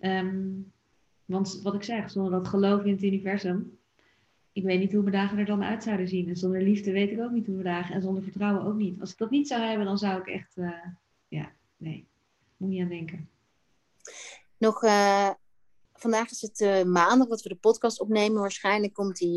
[0.00, 0.72] Um,
[1.24, 3.78] want wat ik zeg, zonder dat geloof in het universum
[4.58, 6.28] ik weet niet hoe mijn dagen er dan uit zouden zien.
[6.28, 7.94] En zonder liefde weet ik ook niet hoe mijn dagen.
[7.94, 9.00] En zonder vertrouwen ook niet.
[9.00, 10.56] Als ik dat niet zou hebben, dan zou ik echt.
[10.56, 10.84] Uh,
[11.28, 12.06] ja, nee.
[12.56, 13.28] Moet niet aan denken.
[14.56, 14.82] Nog.
[14.82, 15.30] Uh,
[16.00, 18.40] vandaag is het uh, maandag dat we de podcast opnemen.
[18.40, 19.28] Waarschijnlijk komt hij,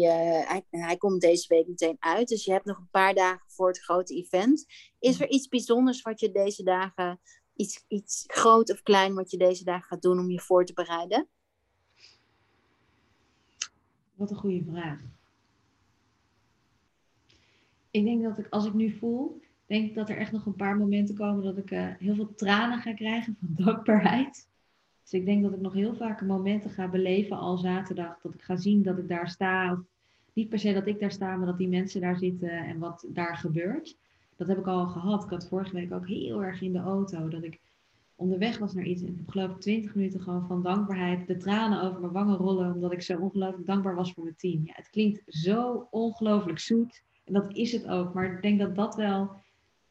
[0.47, 0.97] hij, hij.
[0.97, 2.27] komt deze week meteen uit.
[2.27, 4.65] Dus je hebt nog een paar dagen voor het grote event.
[4.99, 7.19] Is er iets bijzonders wat je deze dagen.
[7.55, 10.73] Iets, iets groot of klein wat je deze dagen gaat doen om je voor te
[10.73, 11.27] bereiden?
[14.13, 14.99] Wat een goede vraag.
[17.91, 20.55] Ik denk dat ik, als ik nu voel, denk ik dat er echt nog een
[20.55, 24.49] paar momenten komen dat ik uh, heel veel tranen ga krijgen van dankbaarheid.
[25.11, 28.19] Dus ik denk dat ik nog heel vaak momenten ga beleven al zaterdag.
[28.21, 29.83] Dat ik ga zien dat ik daar sta.
[30.33, 33.05] Niet per se dat ik daar sta, maar dat die mensen daar zitten en wat
[33.07, 33.97] daar gebeurt.
[34.35, 35.23] Dat heb ik al gehad.
[35.23, 37.27] Ik had vorige week ook heel erg in de auto.
[37.27, 37.59] Dat ik
[38.15, 39.01] onderweg was naar iets.
[39.01, 42.37] En ik heb geloof ik twintig minuten gewoon van dankbaarheid de tranen over mijn wangen
[42.37, 42.73] rollen.
[42.73, 44.61] Omdat ik zo ongelooflijk dankbaar was voor mijn team.
[44.65, 47.03] Ja, het klinkt zo ongelooflijk zoet.
[47.25, 48.13] En dat is het ook.
[48.13, 49.31] Maar ik denk dat dat wel,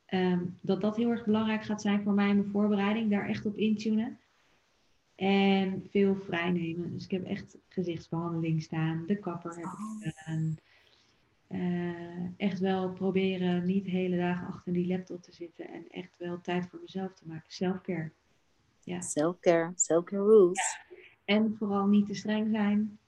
[0.07, 3.11] ehm, dat dat heel erg belangrijk gaat zijn voor mij in mijn voorbereiding.
[3.11, 4.19] Daar echt op intunen.
[5.21, 6.93] En veel vrijnemen.
[6.93, 9.05] Dus ik heb echt gezichtsbehandeling staan.
[9.07, 10.57] De kapper heb ik gedaan.
[11.49, 16.15] Uh, echt wel proberen niet de hele dagen achter die laptop te zitten en echt
[16.19, 17.53] wel tijd voor mezelf te maken.
[17.53, 18.11] Selfcare.
[18.85, 19.01] Ja.
[19.01, 20.79] Selfcare, selfcare rules.
[21.25, 22.99] En vooral niet te streng zijn.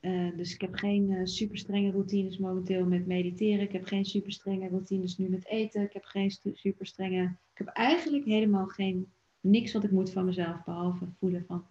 [0.00, 3.60] Uh, dus ik heb geen uh, super strenge routines momenteel met mediteren.
[3.60, 5.82] Ik heb geen super strenge routines nu met eten.
[5.82, 7.22] Ik heb geen super strenge.
[7.22, 9.06] Ik heb eigenlijk helemaal geen
[9.50, 10.64] niks wat ik moet van mezelf.
[10.64, 11.66] Behalve voelen van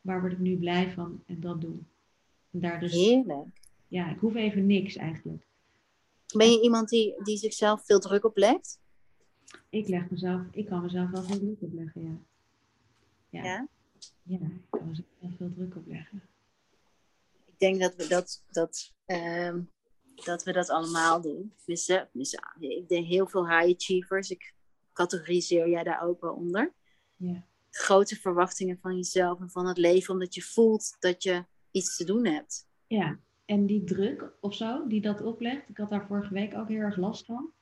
[0.00, 1.86] waar word ik nu blij van en dat doen.
[2.50, 3.62] En daar dus Heerlijk
[3.94, 5.46] ja, ik hoef even niks eigenlijk.
[6.36, 8.80] Ben je iemand die, die zichzelf veel druk oplegt?
[9.68, 12.18] Ik leg mezelf, ik kan mezelf wel veel druk opleggen, ja.
[13.28, 13.42] Ja?
[13.42, 13.68] Ja,
[14.22, 16.22] ja ik kan mezelf veel druk opleggen.
[17.44, 19.54] Ik denk dat we dat, dat, uh,
[20.14, 21.52] dat, we dat allemaal doen.
[21.64, 24.30] Dus, dus, ik denk heel veel high achievers.
[24.30, 24.54] Ik
[24.92, 26.72] categoriseer jij daar ook wel onder.
[27.16, 27.44] Ja.
[27.70, 32.04] grote verwachtingen van jezelf en van het leven, omdat je voelt dat je iets te
[32.04, 32.66] doen hebt.
[32.86, 36.68] Ja, en die druk of zo, die dat oplegt, ik had daar vorige week ook
[36.68, 37.52] heel erg last van.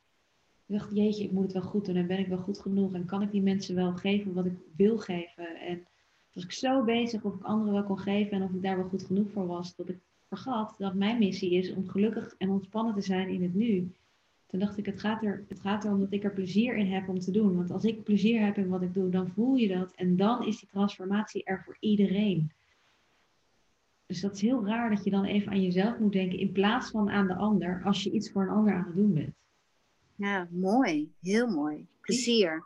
[0.67, 2.95] Ik dacht, jeetje, ik moet het wel goed doen en ben ik wel goed genoeg
[2.95, 5.57] en kan ik die mensen wel geven wat ik wil geven.
[5.57, 5.87] En
[6.33, 8.89] was ik zo bezig of ik anderen wel kon geven en of ik daar wel
[8.89, 9.99] goed genoeg voor was, dat ik
[10.29, 13.95] vergat dat mijn missie is om gelukkig en ontspannen te zijn in het nu.
[14.53, 17.09] Toen dacht ik, het gaat, er, het gaat erom dat ik er plezier in heb
[17.09, 17.57] om te doen.
[17.57, 19.93] Want als ik plezier heb in wat ik doe, dan voel je dat.
[19.95, 22.53] En dan is die transformatie er voor iedereen.
[24.07, 26.91] Dus dat is heel raar dat je dan even aan jezelf moet denken in plaats
[26.91, 29.35] van aan de ander, als je iets voor een ander aan het doen bent.
[30.15, 31.13] Ja, mooi.
[31.21, 31.87] Heel mooi.
[32.01, 32.65] Plezier.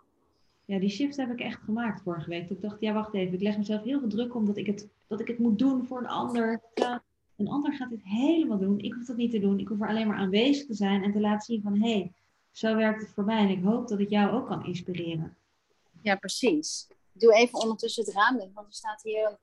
[0.65, 2.51] Ja, die shift heb ik echt gemaakt vorige week.
[2.51, 3.35] Ik dacht, ja, wacht even.
[3.35, 5.87] Ik leg mezelf heel veel druk om dat ik het, dat ik het moet doen
[5.87, 6.61] voor een ander.
[7.37, 8.79] Een ander gaat dit helemaal doen.
[8.79, 9.59] Ik hoef dat niet te doen.
[9.59, 12.13] Ik hoef er alleen maar aanwezig te zijn en te laten zien van, hé, hey,
[12.51, 13.39] zo werkt het voor mij.
[13.39, 15.37] En ik hoop dat ik jou ook kan inspireren.
[16.03, 16.87] Ja, precies.
[17.13, 19.39] Doe even ondertussen het raam dicht, want er staat hier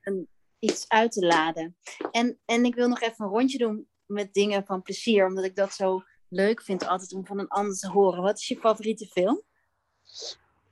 [0.00, 0.28] een,
[0.58, 1.76] iets uit te laden.
[2.10, 5.56] En, en ik wil nog even een rondje doen met dingen van plezier, omdat ik
[5.56, 8.22] dat zo leuk vind altijd om van een ander te horen.
[8.22, 9.42] Wat is je favoriete film?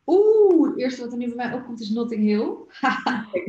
[0.07, 2.57] Oeh, het eerste wat er nu bij mij opkomt is Notting Hill.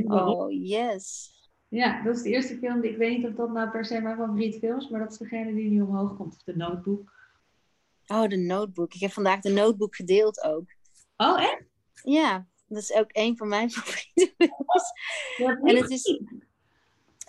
[0.20, 1.36] oh, yes.
[1.68, 4.02] Ja, dat is de eerste film die ik weet niet of dat nou per se
[4.02, 7.16] mijn favoriete film is, maar dat is degene die nu omhoog komt, of de Notebook.
[8.08, 8.94] Oh, de Notebook.
[8.94, 10.76] Ik heb vandaag de Notebook gedeeld ook.
[11.18, 11.64] Oh, echt?
[12.04, 15.62] Ja, dat is ook een van mijn favoriete films.
[15.64, 16.22] en het is,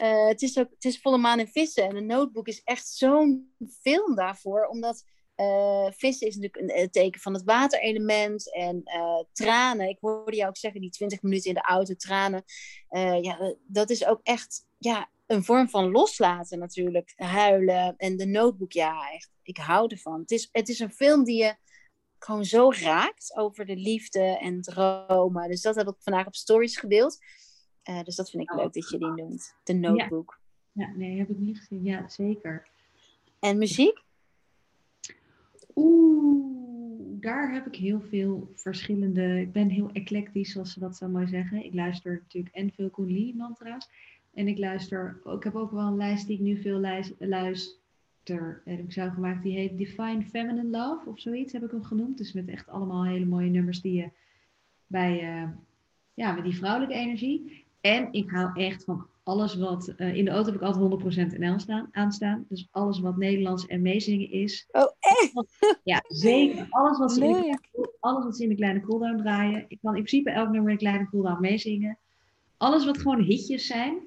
[0.01, 1.89] uh, het, is ook, het is volle maan en vissen.
[1.89, 5.05] En de Notebook is echt zo'n film daarvoor, omdat
[5.41, 9.89] uh, vissen is natuurlijk een, teken van het waterelement en uh, tranen.
[9.89, 12.45] Ik hoorde jou ook zeggen, die 20 minuten in de auto, tranen.
[12.91, 17.13] Uh, ja, dat is ook echt ja, een vorm van loslaten natuurlijk.
[17.17, 19.31] Huilen en de notebook, ja, echt.
[19.43, 20.21] Ik hou ervan.
[20.21, 21.57] Het is, het is een film die je
[22.19, 25.49] gewoon zo raakt over de liefde en dromen.
[25.49, 27.19] Dus dat heb ik vandaag op stories gedeeld.
[28.05, 29.55] dus dat vind ik leuk dat je die noemt.
[29.65, 30.41] De notebook.
[30.73, 30.87] Ja.
[30.87, 31.85] ja, nee, heb ik niet gezien.
[31.85, 32.69] Ja, zeker.
[33.41, 34.07] En muziek?
[35.79, 39.41] Oeh, daar heb ik heel veel verschillende.
[39.41, 41.65] Ik ben heel eclectisch, zoals ze dat zo mooi zeggen.
[41.65, 43.89] Ik luister natuurlijk en veel Kundalini mantra's.
[44.35, 46.79] En ik luister, ik heb ook wel een lijst die ik nu veel
[47.19, 48.63] luister.
[48.65, 52.19] Heb ik zo gemaakt, die heet Define Feminine Love of zoiets heb ik hem genoemd.
[52.19, 54.11] Dus met echt allemaal hele mooie nummers die je
[54.87, 55.49] bij, uh,
[56.15, 57.65] ja, met die vrouwelijke energie.
[57.81, 61.39] En ik hou echt van alles wat, uh, in de auto heb ik altijd 100%
[61.39, 62.45] NL staan, aanstaan.
[62.49, 64.69] Dus alles wat Nederlands en meezingen is.
[64.71, 65.33] Oh, echt?
[65.85, 66.67] Ja, zeker.
[66.71, 69.65] Alles wat, ze in de, alles wat ze in de kleine cooldown draaien.
[69.69, 71.99] Ik kan in principe elk nummer in de kleine cooldown meezingen.
[72.57, 73.99] Alles wat gewoon hitjes zijn,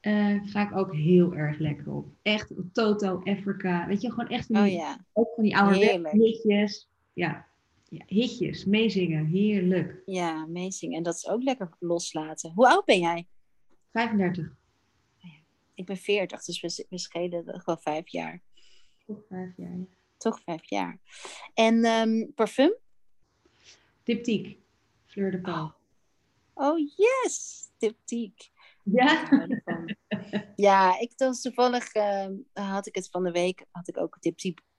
[0.00, 2.06] uh, ga ik ook heel erg lekker op.
[2.22, 3.86] Echt Toto, Africa.
[3.86, 5.04] Weet je, gewoon echt van die, oh, ja.
[5.12, 6.88] ook van die oude hitjes.
[7.12, 7.46] Ja.
[7.88, 10.02] ja, hitjes, meezingen, heerlijk.
[10.06, 10.96] Ja, meezingen.
[10.96, 12.52] En dat is ook lekker loslaten.
[12.54, 13.26] Hoe oud ben jij?
[13.90, 14.56] 35.
[15.74, 18.42] Ik ben 40, dus we, we schelen wel vijf jaar.
[19.06, 19.86] Toch vijf jaar, ja.
[20.16, 20.98] Toch vijf jaar.
[21.54, 22.74] En um, parfum?
[24.02, 24.56] Diptyque.
[25.04, 25.70] Fleur de Pau.
[26.54, 27.64] Oh, oh yes!
[27.78, 28.48] Diptyque.
[28.82, 29.28] Ja?
[30.56, 34.18] ja, ik was toevallig, uh, had ik het van de week, had ik ook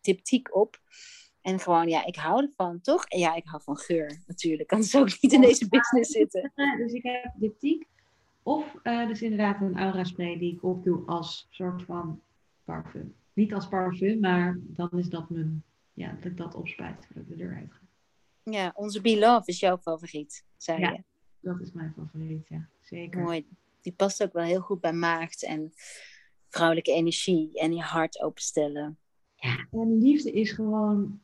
[0.02, 0.82] diptyque, op.
[1.42, 3.06] En gewoon, ja, ik hou ervan, toch?
[3.06, 4.72] En ja, ik hou van geur, natuurlijk.
[4.72, 6.52] Anders zou ik niet in deze business zitten.
[6.78, 7.88] Dus ik heb diptyque.
[8.48, 12.22] Of uh, dus inderdaad een aura spray die ik opdoe als soort van
[12.64, 13.16] parfum.
[13.34, 17.30] Niet als parfum, maar dan is dat mijn, ja, dat ik dat opspuit voordat ik
[17.30, 17.80] de deur uit ga.
[18.44, 21.04] Ja, onze Be Love is jouw favoriet, zei ja, je.
[21.40, 22.68] dat is mijn favoriet, ja.
[22.82, 23.22] Zeker.
[23.22, 23.46] Mooi.
[23.82, 25.72] Die past ook wel heel goed bij maagd en
[26.50, 28.98] vrouwelijke energie en je hart openstellen.
[29.36, 31.20] Ja, en liefde is gewoon...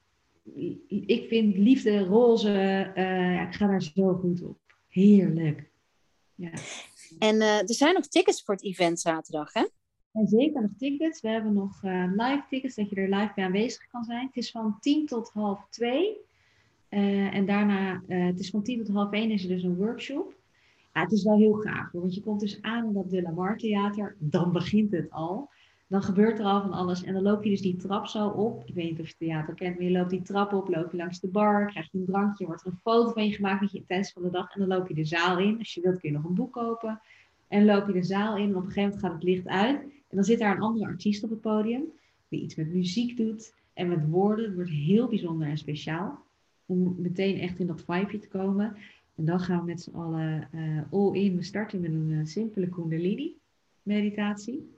[0.88, 4.60] Ik vind liefde, roze, uh, ik ga daar zo goed op.
[4.88, 5.72] Heerlijk.
[6.36, 6.52] Ja.
[7.20, 9.66] En uh, er zijn nog tickets voor het event zaterdag, hè?
[10.26, 11.22] Zeker nog tickets.
[11.22, 14.26] We hebben nog uh, live tickets, dat je er live bij aanwezig kan zijn.
[14.26, 16.18] Het is van 10 tot half 2.
[16.90, 20.34] Uh, en daarna, het is van 10 tot half 1 is er dus een workshop.
[20.94, 23.22] Ja, het is wel heel gaaf, hoor, want je komt dus aan in dat De
[23.22, 24.16] La Mar Theater.
[24.20, 25.50] Dan begint het al
[25.94, 27.04] dan gebeurt er al van alles.
[27.04, 28.64] En dan loop je dus die trap zo op.
[28.66, 30.92] Ik weet niet of je het theater kent, maar je loopt die trap op, loop
[30.92, 33.62] je langs de bar, krijg je een drankje, wordt er een foto van je gemaakt
[33.62, 34.54] met je intens van de dag.
[34.54, 35.60] En dan loop je de zaal in.
[35.60, 37.02] Als je wilt kun je nog een boek kopen.
[37.48, 39.82] En loop je de zaal in en op een gegeven moment gaat het licht uit.
[39.82, 41.84] En dan zit daar een andere artiest op het podium,
[42.28, 44.46] die iets met muziek doet en met woorden.
[44.46, 46.24] Het wordt heel bijzonder en speciaal.
[46.66, 48.76] Om meteen echt in dat vibeje te komen.
[49.16, 51.36] En dan gaan we met z'n allen uh, all in.
[51.36, 53.36] We starten met een uh, simpele kundalini
[53.84, 54.72] meditatie.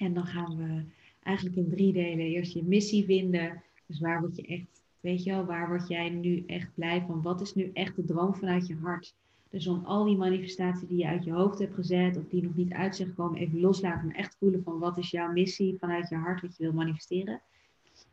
[0.00, 0.84] En dan gaan we
[1.22, 3.62] eigenlijk in drie delen eerst je missie vinden.
[3.86, 7.22] Dus waar word je echt Weet je wel, waar word jij nu echt blij van?
[7.22, 9.14] Wat is nu echt de droom vanuit je hart?
[9.50, 12.54] Dus om al die manifestaties die je uit je hoofd hebt gezet of die nog
[12.54, 14.06] niet uit zijn gekomen, even loslaten.
[14.06, 17.40] Maar echt voelen van wat is jouw missie vanuit je hart wat je wil manifesteren.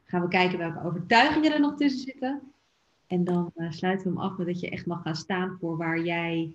[0.03, 2.41] Gaan we kijken welke overtuigingen er nog tussen zitten.
[3.07, 5.77] En dan uh, sluiten we hem af met dat je echt mag gaan staan voor
[5.77, 6.53] waar jij,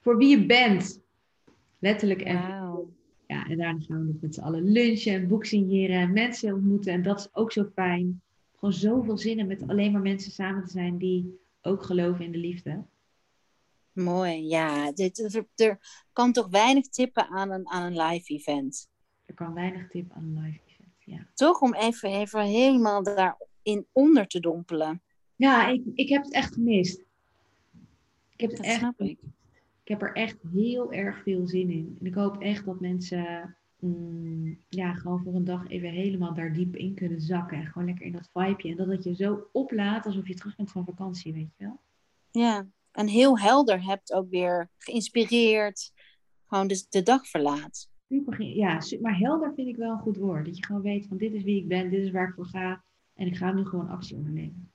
[0.00, 1.00] voor wie je bent.
[1.78, 2.96] Letterlijk en.
[3.28, 6.54] Ja, en daarna gaan we nog met z'n allen lunchen en boek signeren en mensen
[6.54, 6.92] ontmoeten.
[6.92, 8.22] En dat is ook zo fijn.
[8.54, 12.32] Gewoon zoveel zin in met alleen maar mensen samen te zijn die ook geloven in
[12.32, 12.84] de liefde.
[13.92, 14.92] Mooi, ja.
[14.92, 15.78] Dit, er, er
[16.12, 18.88] kan toch weinig tippen aan een, aan een live event.
[19.26, 20.94] Er kan weinig tip aan een live event.
[20.98, 25.02] Ja, Toch om even, even helemaal daarin onder te dompelen.
[25.36, 26.98] ja ik, ik heb het echt gemist.
[28.30, 29.18] Ik heb, het Dat echt, snap ik.
[29.88, 31.96] Ik heb er echt heel erg veel zin in.
[32.00, 36.52] En ik hoop echt dat mensen mm, ja, gewoon voor een dag even helemaal daar
[36.52, 37.58] diep in kunnen zakken.
[37.58, 38.70] En gewoon lekker in dat vibeje.
[38.70, 41.80] En dat het je zo oplaat alsof je terug bent van vakantie, weet je wel.
[42.30, 45.92] Ja, en heel helder hebt ook weer geïnspireerd.
[46.46, 47.88] Gewoon de, de dag verlaat.
[48.08, 50.46] Super, ja, maar helder vind ik wel een goed woord.
[50.46, 52.46] Dat je gewoon weet van dit is wie ik ben, dit is waar ik voor
[52.46, 52.84] ga.
[53.14, 54.70] En ik ga nu gewoon actie ondernemen.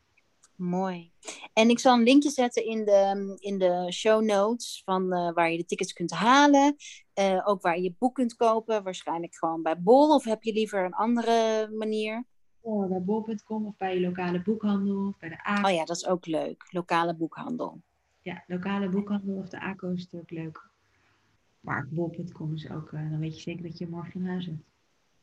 [0.64, 1.11] Mooi.
[1.53, 5.51] En ik zal een linkje zetten in de, in de show notes van eh, waar
[5.51, 6.76] je de tickets kunt halen.
[7.14, 8.84] Eh, ook waar je je boek kunt kopen.
[8.84, 10.16] Waarschijnlijk gewoon bij Bol.
[10.16, 12.26] Of heb je liever een andere manier?
[12.61, 15.68] Oh, bij bol.com of bij je lokale boekhandel of bij de ACO.
[15.68, 16.68] Oh ja, dat is ook leuk.
[16.72, 17.82] Lokale boekhandel.
[18.22, 20.70] Ja, lokale boekhandel of de ACO is natuurlijk leuk.
[21.59, 24.64] Maar bol.com is ook, eh, dan weet je zeker dat je morgen in huis hebt.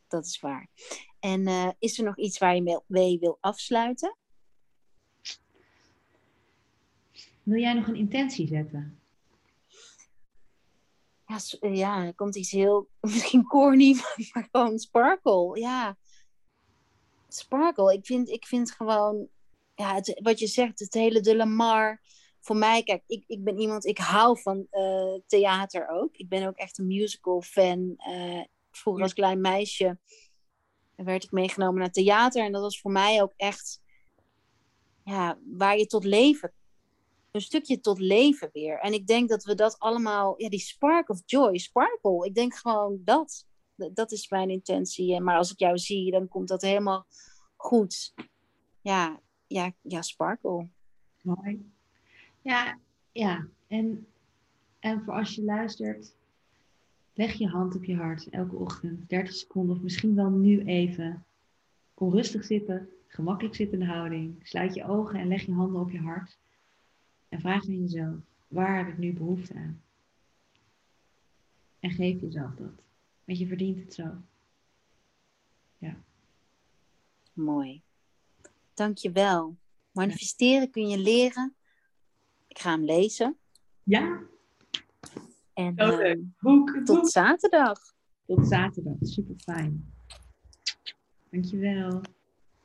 [0.07, 0.67] Dat is waar.
[1.19, 4.15] En eh, is er nog iets waar je mee wil afsluiten?
[7.43, 8.99] Wil jij nog een intentie zetten?
[11.25, 13.95] Ja, eh, ja, er komt iets heel, misschien corny,
[14.33, 15.59] maar gewoon sparkle.
[15.59, 15.97] Ja,
[17.27, 17.93] sparkle.
[17.93, 19.27] Ik vind, ik vind gewoon,
[19.75, 22.01] ja, wat je zegt, het hele de Lamar.
[22.39, 26.15] Voor mij, kijk, ik, ik ben iemand, ik hou van eh, theater ook.
[26.15, 27.93] Ik ben ook echt een musical fan.
[27.97, 29.97] Eh, vroeger als klein meisje
[30.95, 32.43] werd ik meegenomen naar theater.
[32.43, 33.81] En dat was voor mij ook echt,
[35.03, 36.53] ja, waar je tot leven
[37.31, 38.79] een stukje tot leven weer.
[38.79, 42.25] En ik denk dat we dat allemaal, ja, die spark of joy, sparkle.
[42.25, 43.45] Ik denk gewoon dat.
[43.75, 45.15] Dat is mijn intentie.
[45.15, 47.05] En Maar als ik jou zie, dan komt dat helemaal
[47.55, 48.13] goed.
[48.81, 50.67] Ja, ja, ja, sparkle.
[51.21, 51.71] Mooi.
[52.41, 52.79] Ja,
[53.11, 53.47] ja.
[53.67, 54.07] En,
[54.79, 56.15] en voor als je luistert,
[57.13, 61.25] leg je hand op je hart elke ochtend, 30 seconden of misschien wel nu even.
[61.93, 64.39] Kom rustig zitten, gemakkelijk zittende houding.
[64.43, 66.37] Sluit je ogen en leg je handen op je hart.
[67.31, 68.15] En vraag aan jezelf,
[68.47, 69.81] waar heb ik nu behoefte aan?
[71.79, 72.83] En geef jezelf dat.
[73.23, 74.21] Want je verdient het zo.
[77.33, 77.81] Mooi.
[78.73, 79.57] Dankjewel.
[79.91, 81.55] Manifesteren kun je leren.
[82.47, 83.37] Ik ga hem lezen.
[83.83, 84.19] Ja,
[85.53, 87.79] En ehm, boek, tot zaterdag.
[88.25, 89.93] Tot zaterdag, super fijn.
[91.29, 92.01] Dankjewel.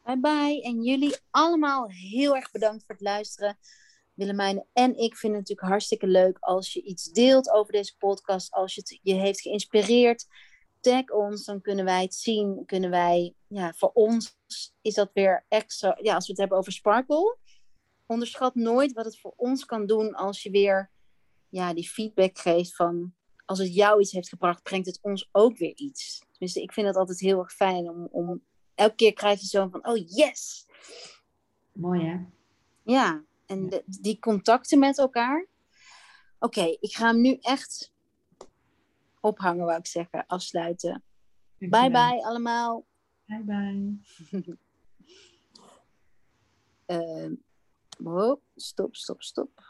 [0.05, 0.63] Bye bye.
[0.63, 3.57] En jullie allemaal heel erg bedankt voor het luisteren.
[4.17, 8.53] Willemijn en ik vinden het natuurlijk hartstikke leuk als je iets deelt over deze podcast.
[8.53, 10.27] Als je het je heeft geïnspireerd,
[10.81, 11.45] tag ons.
[11.45, 12.63] Dan kunnen wij het zien.
[12.67, 14.39] Kunnen wij, ja, voor ons
[14.81, 15.99] is dat weer extra.
[16.03, 17.37] Ja, als we het hebben over Sparkle.
[18.07, 20.91] Onderschat nooit wat het voor ons kan doen als je weer
[21.49, 23.15] ja, die feedback geeft van.
[23.45, 26.23] Als het jou iets heeft gebracht, brengt het ons ook weer iets.
[26.31, 28.43] Tenminste, ik vind het altijd heel erg fijn om, om
[28.75, 30.67] elke keer krijg je zo van, oh yes.
[31.73, 32.19] Mooi hè?
[32.83, 35.47] Ja, en de- die contacten met elkaar.
[36.39, 37.93] Oké, ik ga hem nu echt
[39.21, 41.03] ophangen, wou ik zeggen, afsluiten.
[41.59, 42.11] Bye Dankjewel.
[42.11, 42.87] bye allemaal.
[43.25, 43.97] Bye bye.
[46.87, 47.35] Ehm,
[47.99, 49.66] wow, stop, stop, stop.